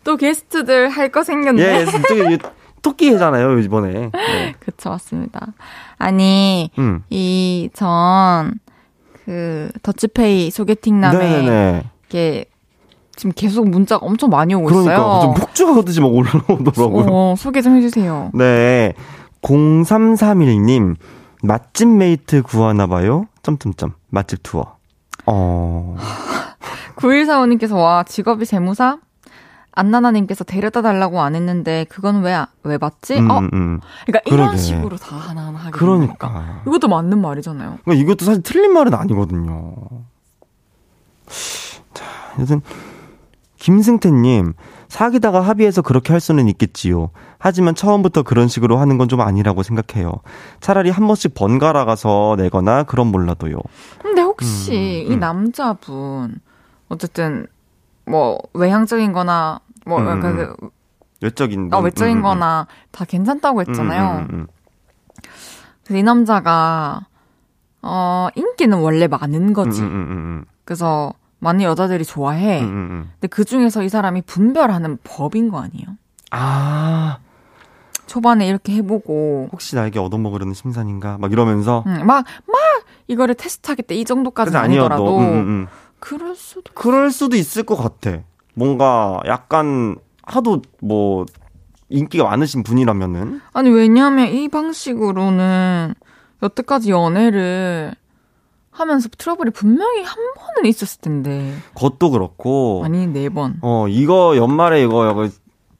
[0.04, 1.62] 또 게스트들 할 거 생겼네.
[1.62, 2.38] 예, 저기
[2.82, 4.10] 토끼 해잖아요 이번에.
[4.14, 4.56] 네.
[4.60, 5.48] 그쵸, 맞습니다.
[5.98, 7.04] 아니, 음.
[7.10, 8.60] 이 전,
[9.26, 11.84] 그, 더치페이 소개팅남에, 네네.
[12.08, 12.46] 이게,
[13.16, 15.22] 지금 계속 문자가 엄청 많이 오고 그러니까 있어요.
[15.22, 17.06] 좀 폭주가 듯이 막 올라오더라고요.
[17.10, 18.32] 어, 소개 좀 해주세요.
[18.34, 18.94] 네.
[19.42, 20.96] 0331님,
[21.44, 23.28] 맛집 메이트 구하나봐요?
[23.42, 23.94] 점점점.
[24.10, 24.78] 맛집 투어.
[25.26, 25.98] 어.
[26.96, 29.00] 9145님께서 와 직업이 세무사?
[29.76, 33.18] 안나나님께서 데려다 달라고 안 했는데 그건 왜왜 받지?
[33.18, 33.80] 음, 어, 음, 음.
[34.06, 34.58] 그러니까 이런 그러게.
[34.58, 36.30] 식으로 다 하나하나 하게 거니까.
[36.30, 36.62] 그러니까.
[36.68, 37.80] 이것도 맞는 말이잖아요.
[37.84, 39.74] 그러니까 이것도 사실 틀린 말은 아니거든요.
[41.94, 42.06] 자,
[42.40, 42.62] 여튼,
[43.58, 44.54] 김승태님,
[44.94, 47.10] 사귀다가 합의해서 그렇게 할 수는 있겠지요.
[47.40, 50.12] 하지만 처음부터 그런 식으로 하는 건 좀 아니라고 생각해요.
[50.60, 53.58] 차라리 한 번씩 번갈아 가서 내거나 그럼 몰라도요.
[54.02, 54.72] 근데 혹시
[55.08, 55.20] 음, 이 음.
[55.20, 56.40] 남자분
[56.90, 57.48] 어쨌든
[58.06, 60.54] 뭐 외향적인 거나 뭐 음, 약간 음.
[60.60, 60.70] 그
[61.22, 61.70] 외적인.
[61.74, 64.18] 어, 분, 외적인 거나 다 괜찮다고 음, 음, 했잖아요.
[64.20, 64.48] 음, 음,
[65.84, 67.08] 그래서 이 남자가
[67.82, 69.82] 어 인기는 원래 많은 음, 거지.
[69.82, 71.14] 음, 음, 음, 그래서
[71.44, 72.62] 많은 여자들이 좋아해.
[72.62, 73.10] 음, 음, 음.
[73.14, 75.86] 근데 그 중에서 이 사람이 분별하는 법인 거 아니에요?
[76.32, 77.20] 아.
[78.08, 81.18] 초반에 이렇게 해보고 혹시 나에게 얻어먹으려는 심산인가?
[81.20, 81.84] 막 이러면서.
[81.86, 82.60] 음, 막, 막
[83.08, 84.60] 이거를 테스트하겠다 이 정도까지는.
[84.60, 85.68] 아니더라도 음, 음, 음.
[86.00, 88.20] 그럴 수도 그럴 수도 있을 것 같아.
[88.56, 91.26] 뭔가 약간 하도 뭐
[91.90, 95.94] 인기가 많으신 분이라면은 아니 왜냐하면 이 방식으로는
[96.42, 97.96] 여태까지 연애를
[98.74, 104.82] 하면서 트러블이 분명히 한 번은 있었을 텐데 그것도 그렇고 아니 네 번 어 이거 연말에
[104.84, 105.30] 이거 이거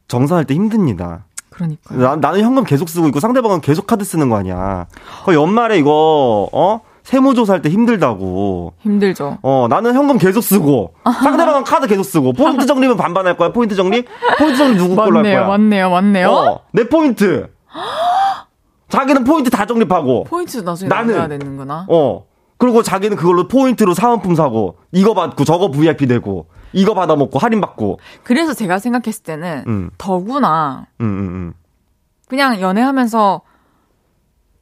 [0.08, 1.26] 정산할 때 힘듭니다.
[1.50, 4.88] 그러니까 나, 나는 현금 계속 쓰고 있고 상대방은 계속 카드 쓰는 거 아니야.
[5.26, 8.74] 그 연말에 이거 어 세무조사할 때 힘들다고.
[8.80, 9.38] 힘들죠.
[9.42, 13.52] 어 나는 현금 계속 쓰고 상대방은 카드 계속 쓰고 포인트 적립은 반반 할 거야.
[13.52, 15.48] 포인트 적립 포인트 적립 누구 걸로 할 맞네요, 거야?
[15.48, 16.30] 맞네요, 맞네요.
[16.32, 17.50] 어, 내 포인트.
[18.90, 20.24] 자기는 포인트 다 적립하고.
[20.26, 21.86] 포인트 나중에 나는- 나눠야 되는구나.
[21.90, 22.26] 어.
[22.64, 27.60] 그리고 자기는 그걸로 포인트로 사은품 사고, 이거 받고, 저거 VIP 되고, 이거 받아 먹고, 할인
[27.60, 28.00] 받고.
[28.24, 29.90] 그래서 제가 생각했을 때는 음.
[29.98, 31.54] 더구나 음, 음, 음.
[32.30, 33.42] 그냥 연애하면서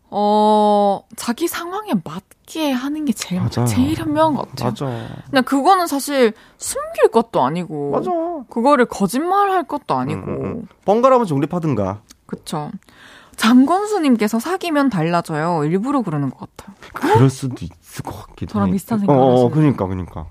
[0.10, 3.68] 어 자기 상황에 맞게 하는 게 제일 맞아요.
[3.68, 4.70] 제일 현명한 것 같아요.
[4.72, 5.08] 맞아.
[5.30, 8.12] 그냥 그거는 사실 숨길 것도 아니고 맞아.
[8.50, 10.68] 그거를 거짓말할 것도 아니고 음, 음.
[10.86, 12.02] 번갈아가면 적립하든가.
[12.26, 12.72] 그쵸.
[13.38, 15.64] 장건수님께서 사귀면 달라져요.
[15.66, 16.76] 일부러 그러는 것 같아요.
[16.94, 18.72] 그럴 수도 있 을 것 같기도 저랑 해.
[18.74, 19.50] 비슷한 어, 생각을 어, 하시네요.
[19.52, 20.26] 그니까, 그니까.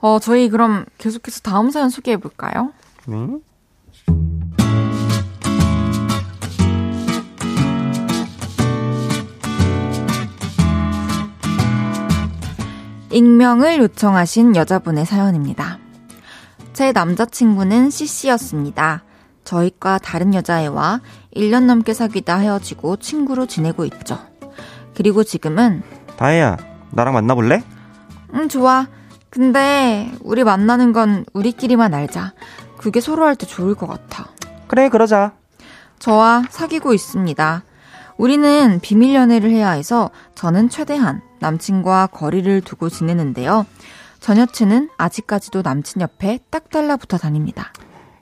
[0.00, 2.72] 어, 저희 그럼 계속해서 다음 사연 소개해 볼까요?
[3.06, 3.16] 네.
[13.10, 15.78] 익명을 요청하신 여자분의 사연입니다.
[16.72, 19.02] 제 남자친구는 CC였습니다.
[19.44, 21.00] 저희과 다른 여자애와
[21.34, 24.18] 1년 넘게 사귀다 헤어지고 친구로 지내고 있죠.
[24.94, 25.82] 그리고 지금은
[26.18, 26.56] 다혜야,
[26.90, 27.62] 나랑 만나볼래?
[28.34, 28.86] 응, 좋아.
[29.30, 32.32] 근데 우리 만나는 건 우리끼리만 알자.
[32.76, 34.28] 그게 서로 할 때 좋을 것 같아.
[34.66, 35.32] 그래, 그러자.
[36.00, 37.62] 저와 사귀고 있습니다.
[38.16, 43.64] 우리는 비밀 연애를 해야 해서 저는 최대한 남친과 거리를 두고 지내는데요.
[44.18, 47.72] 전 여친은 아직까지도 남친 옆에 딱 달라붙어 다닙니다.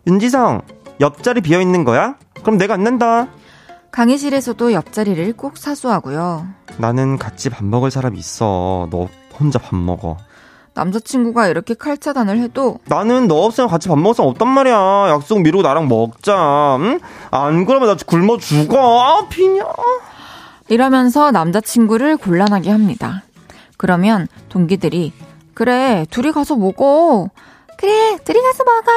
[0.07, 0.61] 윤지성,
[1.01, 2.16] 옆자리 비어 있는 거야?
[2.42, 3.28] 그럼 내가 안 낸다.
[3.97, 6.47] 강의실에서도 옆자리를 꼭 사수하고요.
[6.76, 8.88] 나는 같이 밥 먹을 사람이 있어.
[8.90, 9.09] 너
[9.40, 10.18] 혼자 밥 먹어.
[10.74, 15.09] 남자친구가 이렇게 칼차단을 해도 나는 너 없으면 같이 밥 먹을 사람 없단 말이야.
[15.09, 16.76] 약속 미루고 나랑 먹자.
[16.78, 17.01] 응?
[17.30, 19.03] 안 그러면 나 굶어 죽어.
[19.03, 19.64] 아, 비냐.
[20.68, 23.22] 이러면서 남자친구를 곤란하게 합니다.
[23.78, 25.14] 그러면 동기들이
[25.55, 27.30] 그래 둘이 가서 먹어.
[27.79, 28.93] 그래 둘이 가서 먹어.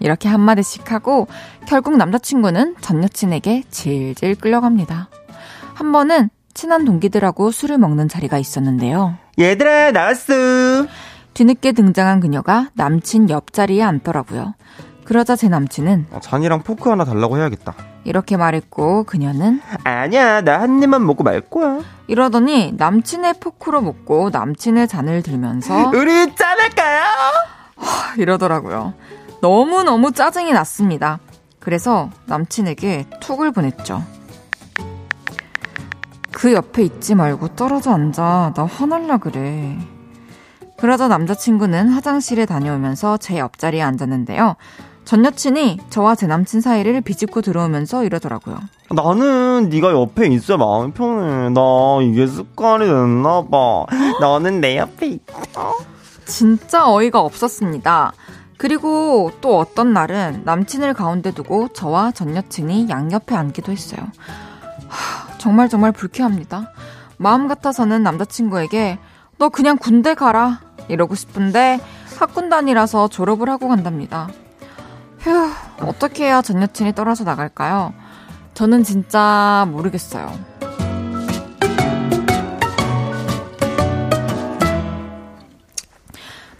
[0.00, 1.26] 이렇게 한마디씩 하고
[1.66, 5.08] 결국 남자친구는 전 여친에게 질질 끌려갑니다.
[5.74, 9.16] 한 번은 친한 동기들하고 술을 먹는 자리가 있었는데요.
[9.38, 10.32] 얘들아, 나왔어.
[11.34, 14.54] 뒤늦게 등장한 그녀가 남친 옆자리에 앉더라고요.
[15.04, 17.74] 그러자 제 남친은 어, 잔이랑 포크 하나 달라고 해야겠다.
[18.04, 21.80] 이렇게 말했고 그녀는 아니야, 나 한 입만 먹고 말 거야.
[22.08, 27.04] 이러더니 남친의 포크로 먹고 남친의 잔을 들면서 우리 짠할까요?
[28.16, 28.94] 이러더라고요.
[29.40, 31.18] 너무너무 짜증이 났습니다.
[31.60, 34.02] 그래서 남친에게 툭을 보냈죠.
[36.32, 38.52] 그 옆에 있지 말고 떨어져 앉아.
[38.54, 39.76] 나 화날라 그래.
[40.76, 44.54] 그러자 남자친구는 화장실에 다녀오면서 제 옆자리에 앉았는데요.
[45.04, 48.58] 전 여친이 저와 제 남친 사이를 비집고 들어오면서 이러더라고요.
[48.90, 51.50] 나는 네가 옆에 있어야 마음이 편해.
[51.50, 51.60] 나
[52.02, 53.86] 이게 습관이 됐나 봐.
[54.20, 55.72] 너는 내 옆에 있다.
[56.28, 58.12] 진짜 어이가 없었습니다.
[58.58, 64.00] 그리고 또 어떤 날은 남친을 가운데 두고 저와 전 여친이 양옆에 앉기도 했어요.
[64.88, 66.72] 하, 정말 정말 불쾌합니다.
[67.16, 68.98] 마음 같아서는 남자친구에게
[69.38, 71.80] 너 그냥 군대 가라 이러고 싶은데
[72.18, 74.28] 학군단이라서 졸업을 하고 간답니다.
[75.20, 75.30] 휴,
[75.80, 77.94] 어떻게 해야 전 여친이 떨어져 나갈까요?
[78.54, 80.57] 저는 진짜 모르겠어요.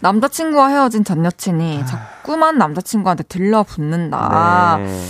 [0.01, 4.77] 남자친구와 헤어진 전 여친이 자꾸만 남자친구한테 들러붙는다.
[4.79, 5.01] 네.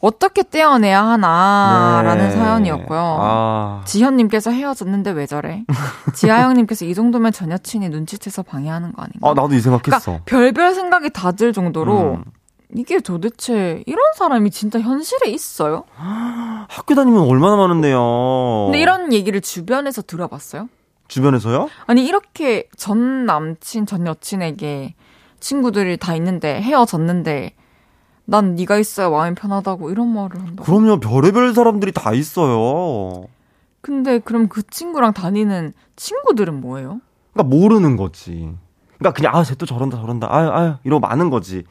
[0.00, 2.30] 어떻게 떼어내야 하나라는 네.
[2.36, 3.18] 사연이었고요.
[3.20, 3.82] 아.
[3.86, 5.64] 지현님께서 헤어졌는데 왜 저래?
[6.14, 9.28] 지하영님께서 이 정도면 전 여친이 눈치채서 방해하는 거 아닌가?
[9.30, 10.20] 아, 나도 이 생각했어.
[10.24, 12.24] 그러니까 별별 생각이 다 들 정도로 음.
[12.74, 15.84] 이게 도대체 이런 사람이 진짜 현실에 있어요?
[15.96, 18.64] 학교 다니면 얼마나 많은데요.
[18.66, 20.68] 근데 이런 얘기를 주변에서 들어봤어요?
[21.08, 21.68] 주변에서요?
[21.86, 24.94] 아니 이렇게 전 남친 전 여친에게
[25.40, 27.52] 친구들이 다 있는데 헤어졌는데
[28.24, 30.64] 난 네가 있어야 마음이 편하다고 이런 말을 한다.
[30.64, 33.26] 그럼요, 별의별 사람들이 다 있어요.
[33.80, 37.00] 근데 그럼 그 친구랑 다니는 친구들은 뭐예요?
[37.32, 38.52] 그러니까 모르는 거지.
[38.98, 40.26] 그러니까 그냥 아, 쟤 또 저런다 저런다.
[40.30, 41.62] 아유, 아유, 이러고 마는 거지.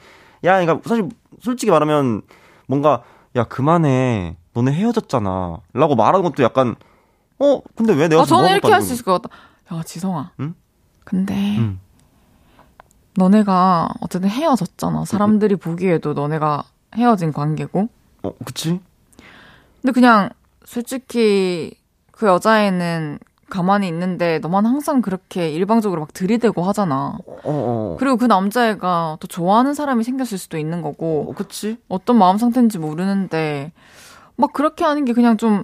[0.46, 1.10] 야, 그러니까 사실
[1.42, 2.22] 솔직히 말하면
[2.68, 3.04] 뭔가
[3.36, 4.38] 야, 그만해.
[4.54, 5.60] 너네 헤어졌잖아.
[5.74, 6.76] 라고 말하는 것도 약간,
[7.40, 9.36] 어, 근데 왜 내가 아, 저는 이렇게 할 수 있을 것 같다.
[9.74, 10.32] 야, 지성아.
[10.40, 10.56] 응?
[11.04, 11.80] 근데 응.
[13.18, 15.06] 너네가 어쨌든 헤어졌잖아.
[15.06, 16.64] 사람들이 보기에도 너네가
[16.96, 17.88] 헤어진 관계고.
[18.24, 18.80] 어, 그치?
[19.82, 20.30] 근데 그냥
[20.66, 21.74] 솔직히
[22.12, 23.20] 그 여자애는
[23.50, 27.18] 가만히 있는데 너만 항상 그렇게 일방적으로 막 들이대고 하잖아.
[27.26, 27.96] 어, 어.
[28.00, 31.78] 그리고 그 남자애가 또 좋아하는 사람이 생겼을 수도 있는 어, 거고 그치?
[31.88, 33.72] 어떤 마음 상태인지 모르는데
[34.36, 35.64] 막 그렇게 하는 게 그냥 좀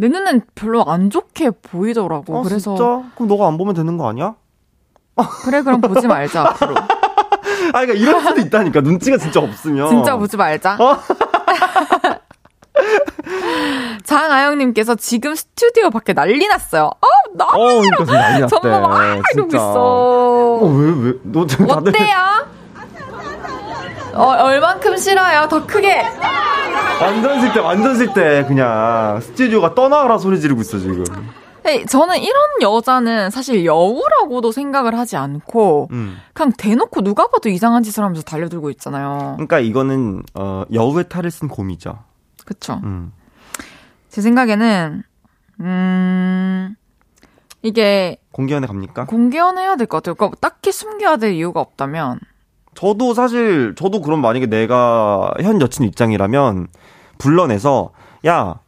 [0.00, 2.36] 내 눈엔 별로 안 좋게 보이더라고.
[2.38, 3.02] 어, 그래서 진짜?
[3.16, 4.36] 그럼 너가 안 보면 되는 거 아니야?
[5.44, 6.76] 그래 그럼 보지 말자 앞으로.
[6.76, 8.80] 아, 그러니까 이럴 수도 있다니까.
[8.82, 9.88] 눈치가 진짜 없으면.
[9.88, 10.76] 진짜 보지 말자.
[10.78, 10.96] 어?
[14.04, 16.92] 장아영님께서 지금 스튜디오 밖에 난리 났어요.
[17.00, 18.56] 아, 나 어, 그러니까 난리 났대.
[18.60, 19.56] 정말 막 이러고.
[19.56, 19.74] 있어.
[20.62, 21.12] 어, 왜, 왜?
[21.24, 21.90] 너 다들.
[21.92, 22.46] 어때요?
[24.18, 25.48] 어, 얼만큼 싫어요?
[25.48, 26.02] 더 크게.
[27.00, 28.44] 완전 싫대, 완전 싫대.
[28.46, 29.20] 그냥.
[29.20, 31.04] 스튜디오가 떠나가라 소리 지르고 있어, 지금.
[31.62, 36.16] 네, 저는 이런 여자는 사실 여우라고도 생각을 하지 않고 음.
[36.32, 39.34] 그냥 대놓고 누가 봐도 이상한 짓을 하면서 달려들고 있잖아요.
[39.36, 41.98] 그러니까 이거는, 어, 여우의 탈을 쓴 곰이죠.
[42.46, 42.80] 그쵸?
[42.84, 43.12] 음.
[44.08, 45.02] 제 생각에는
[45.60, 46.74] 음
[47.62, 49.04] 이게 공개연애 갑니까?
[49.04, 50.14] 공개연해야 될 것 같아요.
[50.14, 52.18] 그러니까 딱히 숨겨야 될 이유가 없다면
[52.78, 56.68] 저도 사실 저도 그럼 만약에 내가 현 여친 입장이라면
[57.18, 57.90] 불러내서
[58.24, 58.60] 야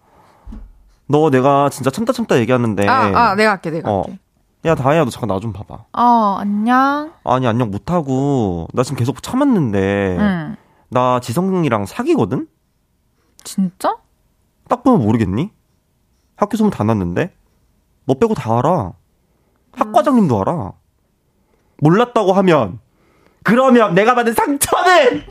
[1.07, 3.95] 너 내가 진짜 참다 참다 얘기하는데 아, 아, 내가 할게, 내가 네.
[3.95, 4.03] 어.
[4.03, 4.19] 할게.
[4.65, 7.13] 야 다혜야 너 잠깐 나 좀 봐봐 어, 안녕.
[7.25, 10.57] 아니 안녕 못하고 나 지금 계속 참았는데 응.
[10.89, 12.49] 나 지성이랑 사귀거든
[13.45, 13.97] 진짜?
[14.69, 15.51] 딱 보면 모르겠니
[16.37, 17.33] 학교 소문 다 났는데
[18.07, 18.93] 너 빼고 다 알아
[19.73, 20.73] 학 과장님도 알아
[21.79, 22.81] 몰랐다고 하면
[23.43, 25.25] 그러면 내가 받은 상처는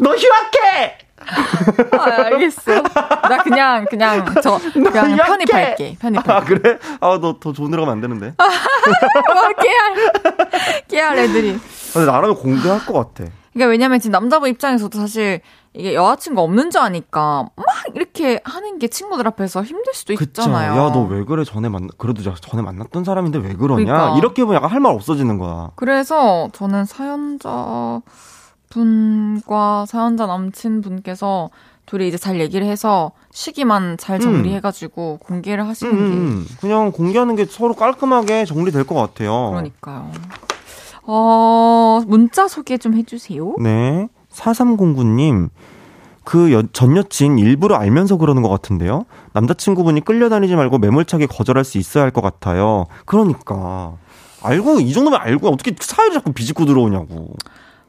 [0.00, 0.98] 너 휴학해
[1.98, 2.80] 아, 알겠어.
[2.82, 5.26] 나 그냥, 그냥, 저, 그냥 약해.
[5.44, 5.96] 편입할게.
[5.96, 6.46] 아 편입할게.
[6.54, 6.78] 그래?
[7.00, 8.28] 아 너 더 좋은 데 가면 안 되는데.
[8.38, 10.82] 어, 깨알.
[10.88, 11.58] 깨알 애들이.
[11.92, 13.30] 근데 나라면 공개할 것 같아.
[13.52, 15.40] 그러니까 왜냐면 지금 남자분 입장에서도 사실
[15.74, 20.42] 이게 여자친구 없는 줄 아니까 막 이렇게 하는 게 친구들 앞에서 힘들 수도 그쵸?
[20.42, 20.72] 있잖아요.
[20.72, 21.44] 야 너 왜 그래?
[21.44, 23.84] 전에 만 그래도 저- 전에 만났던 사람인데 왜 그러냐?
[23.84, 24.16] 그러니까.
[24.18, 25.70] 이렇게 보면 약간 할 말 없어지는 거야.
[25.76, 28.00] 그래서 저는 사연자
[28.70, 31.50] 분과 사연자 남친 분께서
[31.86, 36.46] 둘이 이제 잘 얘기를 해서 시기만 잘 정리해가지고 공개를 하시는 음, 게 음.
[36.60, 39.50] 그냥 공개하는 게 서로 깔끔하게 정리될 것 같아요.
[39.50, 40.10] 그러니까요.
[41.04, 43.54] 어, 문자 소개 좀 해주세요.
[43.60, 44.08] 네.
[44.42, 45.50] 4309님.
[46.24, 49.04] 그 여- 전 여친 일부러 알면서 그러는 것 같은데요.
[49.32, 52.86] 남자친구분이 끌려다니지 말고 매몰차게 거절할 수 있어야 할 것 같아요.
[53.06, 53.94] 그러니까.
[54.42, 57.34] 알고, 이 정도면 알고 어떻게 사회를 자꾸 비집고 들어오냐고.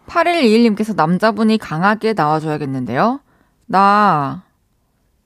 [0.08, 3.20] 8121님께서 남자분이 강하게 나와줘야겠는데요.
[3.68, 4.44] 나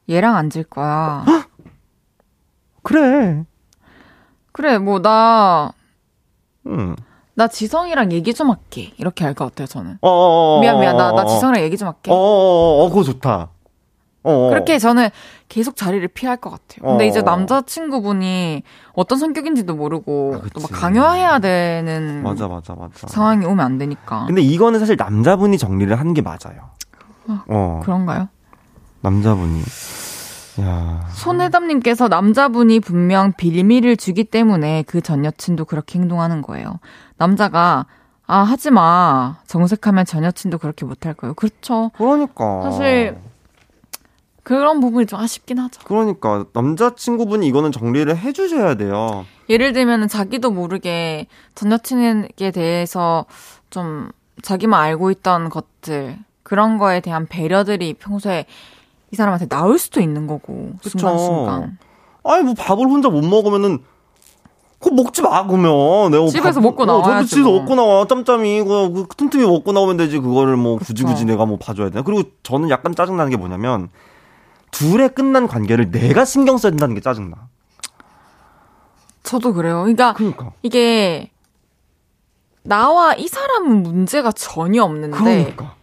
[0.10, 1.24] 얘랑 앉을 거야.
[2.84, 3.46] 그래.
[4.52, 5.72] 그래, 뭐, 나,
[6.68, 6.96] 응.
[7.36, 8.94] 나 지성이랑 얘기 좀 할게.
[8.98, 9.98] 이렇게 할 것 같아요, 저는.
[10.02, 10.62] 어어어.
[10.62, 10.96] 미안, 미안.
[10.98, 12.12] 나, 나 지성이랑 얘기 좀 할게.
[12.12, 13.50] 어어어, 어, 그거 좋다.
[14.26, 14.50] 어.
[14.50, 15.10] 그렇게 저는
[15.50, 16.88] 계속 자리를 피할 것 같아요.
[16.90, 17.08] 근데 어.
[17.08, 18.64] 이제 남자친구분이
[18.94, 20.54] 어떤 성격인지도 모르고 아, 그치.
[20.54, 23.08] 또막 강요해야 되는 맞아, 맞아, 맞아.
[23.08, 24.26] 상황이 오면 안 되니까.
[24.28, 26.70] 근데 이거는 사실 남자분이 정리를 하는 게 맞아요.
[27.48, 27.82] 어.
[27.84, 28.30] 그런가요?
[29.02, 29.62] 남자분이.
[30.62, 31.08] 야.
[31.12, 36.80] 손혜담님께서 남자분이 분명 빌미를 주기 때문에 그 전 여친도 그렇게 행동하는 거예요.
[37.18, 37.86] 남자가
[38.26, 41.34] 아 하지 마 정색하면 전 여친도 그렇게 못할 거예요.
[41.34, 41.92] 그렇죠.
[41.98, 42.62] 그러니까.
[42.64, 43.18] 사실
[44.44, 45.82] 그런 부분이 좀 아쉽긴 하죠.
[45.86, 49.26] 그러니까 남자친구분이 이거는 정리를 해주셔야 돼요.
[49.50, 53.26] 예를 들면 자기도 모르게 전 여친에게 대해서
[53.70, 54.10] 좀
[54.42, 58.46] 자기만 알고 있던 것들 그런 거에 대한 배려들이 평소에
[59.14, 60.98] 이 사람한테 나올 수도 있는 거고 그쵸.
[60.98, 61.78] 순간순간.
[62.24, 63.84] 아니 뭐 밥을 혼자 못 먹으면은
[64.80, 66.10] 그거 먹지 마 그러면.
[66.12, 67.60] 내가 집에서 밥- 먹고 어, 나와야지 저도 집에서 뭐.
[67.60, 68.08] 먹고 나와.
[68.08, 68.64] 짬짬이.
[68.64, 70.18] 그 틈틈이 먹고 나오면 되지.
[70.18, 71.04] 그거를 뭐 굳이.
[71.04, 72.02] 굳이 내가 뭐 봐줘야 되나?
[72.02, 73.90] 그리고 저는 약간 짜증 나는 게 뭐냐면
[74.72, 77.38] 둘의 끝난 관계를 내가 신경 써야 된다는 게 짜증 나.
[79.22, 79.82] 저도 그래요.
[79.82, 80.54] 그러니까 그러니까.
[80.64, 81.30] 이게
[82.64, 85.76] 나와 이 사람은 문제가 전혀 없는데 그러니까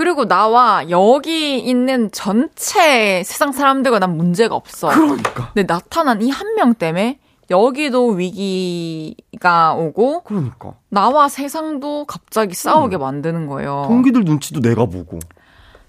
[0.00, 4.88] 그리고 나와 여기 있는 전체 세상 사람들과 난 문제가 없어.
[4.88, 7.18] 그러니까 근데 나타난 이 한 명 때문에
[7.50, 13.84] 여기도 위기가 오고 그러니까 나와 세상도 갑자기 싸우게 만드는 거예요.
[13.88, 15.18] 동기들 눈치도 내가 보고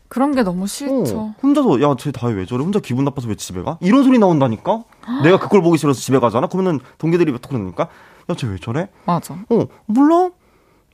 [0.10, 1.18] 그런 게 너무 싫죠.
[1.18, 4.20] 어, 혼자서 야 쟤 다혜 왜 저래 혼자 기분 나빠서 왜 집에 가 이런 소리
[4.20, 4.84] 나온다니까
[5.24, 7.88] 내가 그걸 보기 싫어서 집에 가잖아 그러면은 동기들이 또 그러니까
[8.30, 9.36] 야 쟤 왜 저래 맞아.
[9.50, 10.32] 어 몰라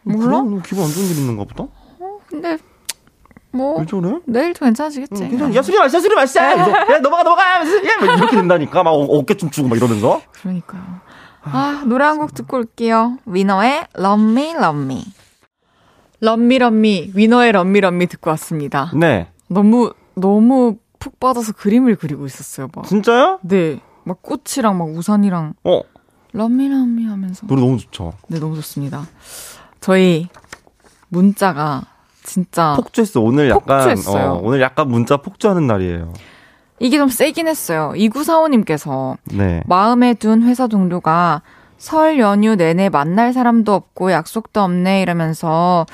[0.03, 0.43] 몰라?
[0.43, 0.55] 그래?
[0.55, 1.65] 너 기분 안 좋은 일 있는가 보다
[2.27, 2.59] 근데
[3.57, 4.19] 뭐왜 저래?
[4.25, 5.23] 내일도 괜찮아지겠지.
[5.23, 5.53] 응, 괜찮아.
[5.55, 6.41] 야, 술이 마셔, 술이 마셔!
[6.45, 7.43] 이러면서, 야, 넘어가, 넘어가!
[7.59, 7.63] 야,
[7.99, 8.83] 막 이렇게 된다니까.
[8.83, 10.21] 막 어- 어깨 춤 추고 막 이러면서.
[10.31, 10.81] 그러니까요.
[11.43, 13.17] 아, 노래 한 곡 듣고 올게요.
[13.25, 15.03] 위너의 Love Me, Love Me.
[16.19, 18.91] 럼미 럼미 위너의 럼미 럼미 듣고 왔습니다.
[18.95, 19.27] 네.
[19.49, 22.67] 너무 너무 푹 빠져서 그림을 그리고 있었어요.
[22.75, 22.85] 막.
[22.87, 23.39] 진짜요?
[23.43, 23.79] 네.
[24.03, 25.81] 막 꽃이랑 막 우산이랑 어,
[26.33, 27.45] 럼미 럼미 하면서.
[27.45, 28.13] 노래 너무 좋죠.
[28.29, 29.05] 네, 너무 좋습니다.
[29.79, 30.27] 저희
[31.09, 31.83] 문자가
[32.27, 33.21] 진짜 폭주했어.
[33.21, 34.31] 오늘 약간, 폭주했어요.
[34.33, 36.13] 어, 오늘 약간 문자 폭주하는 날이에요.
[36.79, 37.93] 이게 좀 세긴 했어요.
[37.95, 39.63] 2945님께서 네.
[39.65, 41.41] 마음에 둔 회사 동료가
[41.77, 45.85] 설 연휴 내내 만날 사람도 없고 약속도 없네 이러면서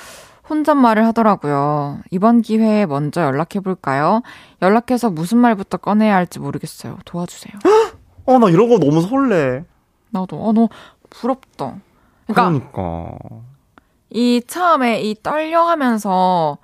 [0.50, 2.00] 혼잣말을 하더라고요.
[2.12, 4.24] 이번 기회에 먼저 연락해볼까요?
[4.62, 6.98] 연락해서 무슨 말부터 꺼내야 할지 모르겠어요.
[7.06, 7.54] 도와주세요.
[8.26, 9.64] 어, 나 이런 거 너무 설레.
[10.10, 10.68] 나도, 어, 너무
[11.10, 11.76] 부럽다.
[12.28, 13.18] 그러니까, 그러니까.
[14.14, 16.58] 이 처음에 이 떨려 하면서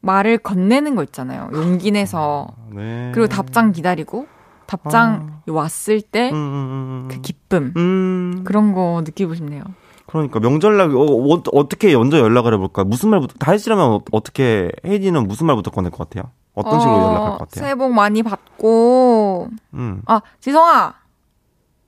[0.00, 1.48] 말을 건네는 거 있잖아요.
[1.54, 2.48] 용기 내서.
[2.70, 3.10] 네.
[3.14, 4.26] 그리고 답장 기다리고,
[4.66, 7.22] 답장 왔을 때 음, 음, 그 음.
[7.22, 7.72] 기쁨.
[7.76, 8.44] 음.
[8.44, 9.64] 그런 거 느끼고 싶네요.
[10.06, 12.84] 그러니까 명절날 어, 어, 어 떻게 먼저 연락을 해볼까?
[12.84, 16.30] 무슨 말부터 다혜 씨라면 어, 어떻게 헤이디는 무슨 말부터 꺼낼 것 같아요?
[16.54, 17.62] 어떤 식으로 어, 연락할 것 같아요?
[17.62, 20.02] 새해 복 많이 받고, 음.
[20.06, 20.94] 아, 지성아!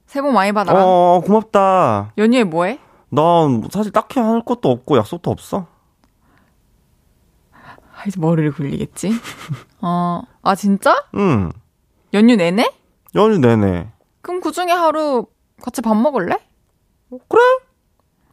[0.06, 0.80] 새해 복 많이 받아라.
[0.82, 2.12] 어 고맙다.
[2.16, 2.78] 연휴에 뭐해?
[3.14, 5.66] 난 사실 딱히 할 것도 없고 약속도 없어.
[7.52, 9.12] 아, 이제 머리를 굴리겠지?
[9.80, 11.04] 어, 아, 진짜?
[11.16, 11.50] 응.
[12.12, 12.70] 연휴 내내?
[13.14, 13.90] 연휴 내내.
[14.22, 15.26] 그럼 그 중에 하루
[15.62, 16.36] 같이 밥 먹을래?
[17.28, 17.42] 그래?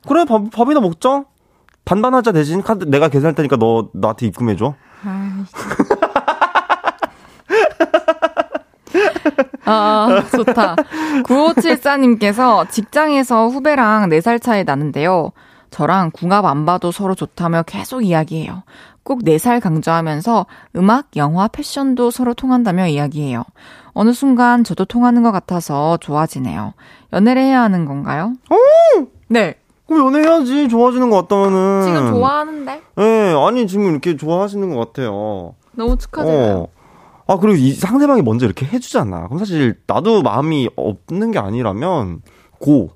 [0.07, 1.25] 그래 밥 밥이나 먹자.
[1.85, 4.75] 반반하자 대신 카드 내가 계산할 테니까 너 나한테 입금해 줘.
[5.03, 5.45] 아,
[10.31, 10.75] 좋다.
[11.23, 15.31] 9574님께서 직장에서 후배랑 4살 차이 나는데요.
[15.69, 18.63] 저랑 궁합 안 봐도 서로 좋다며 계속 이야기해요.
[19.03, 20.45] 꼭 4살 강조하면서
[20.75, 23.43] 음악, 영화, 패션도 서로 통한다며 이야기해요.
[23.93, 26.73] 어느 순간 저도 통하는 것 같아서 좋아지네요.
[27.13, 28.33] 연애를 해야 하는 건가요?
[29.27, 29.55] 네.
[29.87, 31.83] 그럼 연애해야지 좋아지는 거 같다면은.
[31.83, 32.81] 지금 좋아하는데?
[32.99, 35.55] 예, 아니 지금 이렇게 좋아하시는 것 같아요.
[35.73, 36.57] 너무 축하드려요.
[36.57, 36.67] 어.
[37.31, 39.27] 아, 그리고 이 상대방이 먼저 이렇게 해주잖아.
[39.27, 42.21] 그럼 사실 나도 마음이 없는 게 아니라면,
[42.59, 42.89] 고.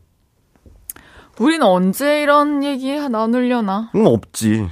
[1.39, 3.91] 우리는 언제 이런 얘기 나누려나?
[3.95, 4.67] 응, 없지.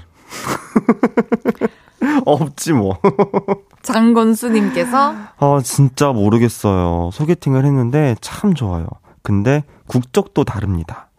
[2.25, 2.99] 없지, 뭐.
[3.83, 7.11] 장건수님께서 아, 진짜 모르겠어요.
[7.13, 8.87] 소개팅을 했는데 참 좋아요.
[9.21, 11.09] 근데 국적도 다릅니다.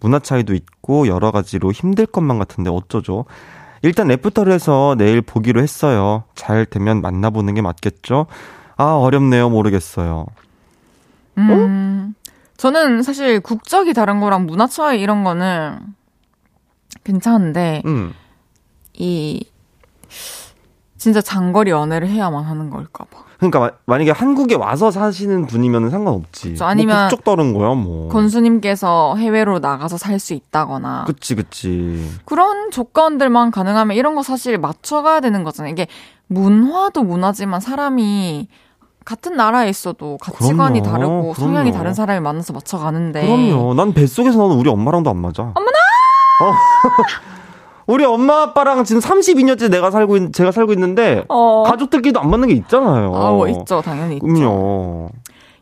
[0.00, 3.26] 문화 차이도 있고 여러 가지로 힘들 것만 같은데 어쩌죠?
[3.82, 6.24] 일단 애프터를 해서 내일 보기로 했어요.
[6.34, 8.26] 잘 되면 만나보는 게 맞겠죠?
[8.76, 9.50] 아, 어렵네요.
[9.50, 10.26] 모르겠어요.
[11.38, 12.14] 음,
[12.56, 15.80] 저는 사실 국적이 다른 거랑 문화 차이 이런 거는
[17.04, 18.14] 괜찮은데, 음.
[18.94, 19.44] 이,
[21.02, 23.24] 진짜 장거리 연애를 해야만 하는 걸까 봐.
[23.38, 26.54] 그러니까 마- 만약에 한국에 와서 사시는 분이면 상관없지.
[26.54, 28.08] 저 아니면 뭐 다른 거야, 뭐.
[28.08, 32.08] 건수님께서 해외로 나가서 살 수 있다거나, 그치, 그치.
[32.24, 35.72] 그런 조건들만 가능하면 이런 거 사실 맞춰가야 되는 거잖아요.
[35.72, 35.88] 이게
[36.28, 38.46] 문화도 문화지만 사람이
[39.04, 40.96] 같은 나라에 있어도 가치관이 그럼요.
[40.98, 41.78] 다르고 성향이 그럼요.
[41.78, 43.22] 다른 사람이 만나서 맞춰가는데.
[43.26, 43.74] 그럼요.
[43.74, 45.42] 난 뱃속에서 나는 우리 엄마랑도 안 맞아.
[45.42, 45.78] 어머나!
[47.86, 51.64] 우리 엄마 아빠랑 지금 32년째 내가 살고 있, 제가 살고 있는데 어.
[51.64, 53.14] 가족들끼리도 안 맞는 게 있잖아요.
[53.14, 53.80] 아, 뭐 있죠.
[53.82, 54.26] 당연히 있죠.
[54.26, 55.10] 그럼요.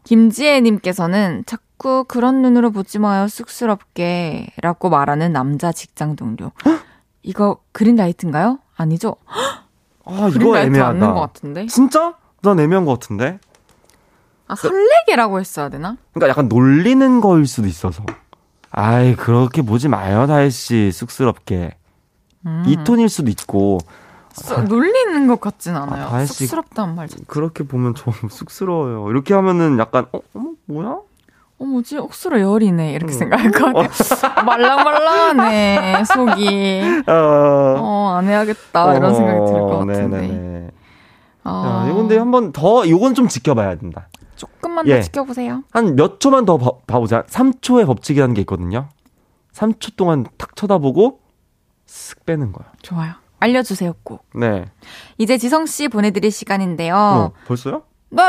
[0.05, 4.48] 김지혜 님께서는 자꾸 그런 눈으로 보지 마요, 쑥스럽게.
[4.62, 6.52] 라고 말하는 남자 직장 동료.
[7.22, 8.59] 이거 그린라이트인가요?
[8.76, 9.16] 아니죠?
[10.05, 10.90] 아, 이거 애매하다.
[10.90, 11.66] 않는 것 같은데?
[11.66, 12.14] 진짜?
[12.42, 13.38] 난 애매한 것 같은데?
[14.48, 15.97] 아, 설레게라고 했어야 되나?
[16.12, 18.02] 그러니까 약간 놀리는 거일 수도 있어서.
[18.72, 20.90] 아이, 그렇게 보지 마요, 다혜 씨.
[20.92, 21.76] 쑥스럽게.
[22.46, 22.64] 음.
[22.66, 23.78] 이 톤일 수도 있고.
[24.32, 26.24] 쑥- 놀리는 것 같진 않아요.
[26.26, 27.08] 씨- 쑥스럽다는 말.
[27.08, 27.22] 자체.
[27.26, 29.10] 그렇게 보면 좀 쑥스러워요.
[29.10, 30.88] 이렇게 하면은 약간, 어, 어머, 뭐야?
[31.58, 31.98] 어, 뭐지?
[31.98, 32.92] 억수로 열이네.
[32.94, 33.18] 이렇게 음.
[33.18, 33.88] 생각할 것 같아요.
[34.46, 37.02] 말랑말랑하네, 속이.
[37.06, 38.96] 어, 어, 안 해야겠다.
[38.96, 40.20] 이런 생각이 들것 어, 같은데.
[40.20, 40.70] 네네네.
[41.44, 44.08] 아, 야, 이건 근데 한 번 더, 요건 좀 지켜봐야 된다.
[44.36, 44.96] 조금만 예.
[44.96, 45.62] 더 지켜보세요.
[45.72, 47.24] 한 몇 초만 더 봐, 봐보자.
[47.24, 48.88] 3초의 법칙이라는 게 있거든요.
[49.54, 51.19] 3초 동안 탁 쳐다보고
[51.90, 52.68] 쓱 빼는 거야.
[52.82, 53.12] 좋아요.
[53.40, 54.24] 알려주세요, 꼭.
[54.34, 54.66] 네.
[55.18, 56.94] 이제 지성 씨 보내드릴 시간인데요.
[56.94, 57.82] 어, 벌써요?
[58.10, 58.22] 네.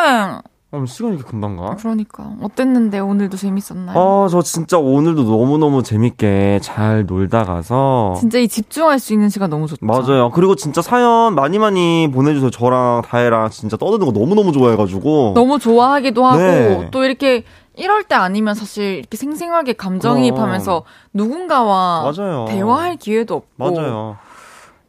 [0.73, 1.75] 어, 시간이 이렇게 금방 가.
[1.75, 2.31] 그러니까.
[2.41, 3.99] 어땠는데, 오늘도 재밌었나요?
[3.99, 8.15] 아, 저 진짜 오늘도 너무너무 재밌게 잘 놀다 가서.
[8.17, 9.85] 진짜 이 집중할 수 있는 시간 너무 좋죠.
[9.85, 10.31] 맞아요.
[10.31, 12.49] 그리고 진짜 사연 많이 많이 보내주세요.
[12.51, 15.33] 저랑 다혜랑 진짜 떠드는 거 너무너무 좋아해가지고.
[15.35, 16.89] 너무 좋아하기도 하고, 네.
[16.91, 17.43] 또 이렇게
[17.75, 20.83] 이럴 때 아니면 사실 이렇게 생생하게 감정이입하면서
[21.13, 22.45] 누군가와 맞아요.
[22.49, 23.47] 대화할 기회도 없고.
[23.57, 24.17] 맞아요.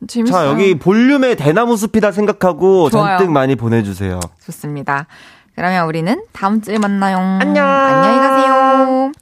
[0.09, 0.45] 재밌어요.
[0.45, 3.19] 자, 여기 볼륨의 대나무 숲이다 생각하고 좋아요.
[3.19, 4.19] 잔뜩 많이 보내주세요.
[4.45, 5.07] 좋습니다.
[5.55, 7.19] 그러면 우리는 다음 주에 만나요.
[7.19, 7.65] 안녕.
[7.65, 9.13] 안녕히 가세요.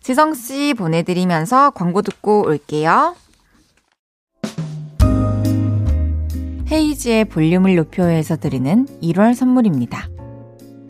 [0.00, 3.16] 지성 씨 보내드리면서 광고 듣고 올게요.
[6.70, 10.06] 헤이즈의 볼륨을 높여요에서 드리는 1월 선물입니다.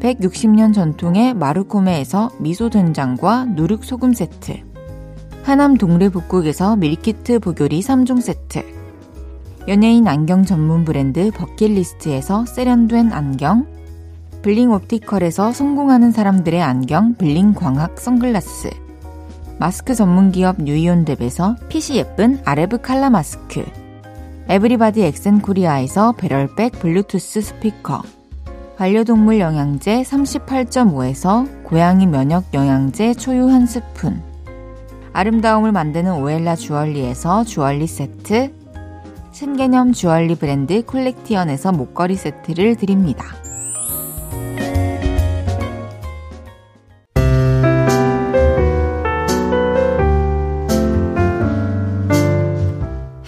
[0.00, 4.60] 160년 전통의 마루코메에서 미소 된장과 누룩 소금 세트.
[5.42, 8.64] 하남 동래 북국에서 밀키트 보교리 3종 세트.
[9.66, 13.66] 연예인 안경 전문 브랜드 버킷리스트에서 세련된 안경.
[14.42, 18.70] 블링 옵티컬에서 성공하는 사람들의 안경 블링 광학 선글라스.
[19.58, 23.64] 마스크 전문 기업 뉴이온랩에서 핏이 예쁜 아레브 칼라 마스크.
[24.48, 28.17] 에브리바디 엑센 코리아에서 배럴백 블루투스 스피커.
[28.78, 34.22] 반려동물 영양제 38.5에서 고양이 면역 영양제 초유 한 스푼.
[35.12, 38.52] 아름다움을 만드는 오엘라 주얼리에서 주얼리 세트.
[39.32, 43.24] 신개념 주얼리 브랜드 콜렉티언에서 목걸이 세트를 드립니다.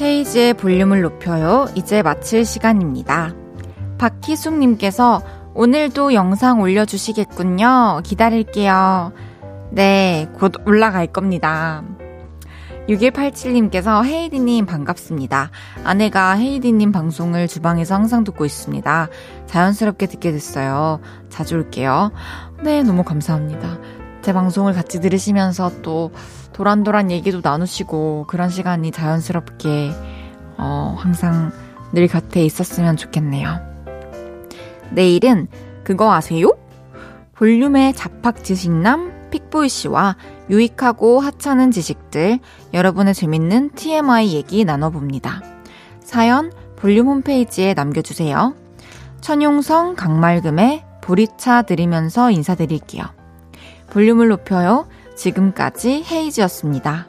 [0.01, 1.67] 헤이즈의 볼륨을 높여요.
[1.75, 3.35] 이제 마칠 시간입니다.
[3.99, 8.03] 박희숙님께서 오늘도 영상 올려주시겠군요.
[8.05, 9.13] 기다릴게요.
[9.71, 11.83] 네, 곧 올라갈 겁니다.
[12.89, 15.51] 6187님께서 헤이디님 반갑습니다.
[15.85, 19.09] 아내가 헤이디님 방송을 주방에서 항상 듣고 있습니다.
[19.47, 21.01] 자연스럽게 듣게 됐어요.
[21.29, 22.11] 자주 올게요.
[22.63, 23.79] 네, 너무 감사합니다.
[24.23, 26.11] 제 방송을 같이 들으시면서 또
[26.53, 29.93] 도란도란 얘기도 나누시고 그런 시간이 자연스럽게
[30.59, 31.53] 어, 항상
[31.93, 33.70] 늘 곁에 있었으면 좋겠네요.
[34.93, 35.49] 내일은
[35.85, 36.57] 그거 아세요?
[37.35, 40.17] 볼륨의 잡학 지식남 픽보이 씨와
[40.51, 42.39] 유익하고 하찮은 지식들,
[42.75, 45.43] 여러분의 재밌는 TMI 얘기 나눠봅니다.
[46.01, 48.55] 사연 볼륨 홈페이지에 남겨주세요.
[49.21, 53.05] 천용성 강말금의 보리차 드리면서 인사드릴게요.
[53.91, 54.87] 볼륨을 높여요.
[55.17, 57.09] 지금까지 헤이즈였습니다.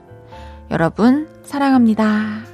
[0.70, 2.51] 여러분, 사랑합니다.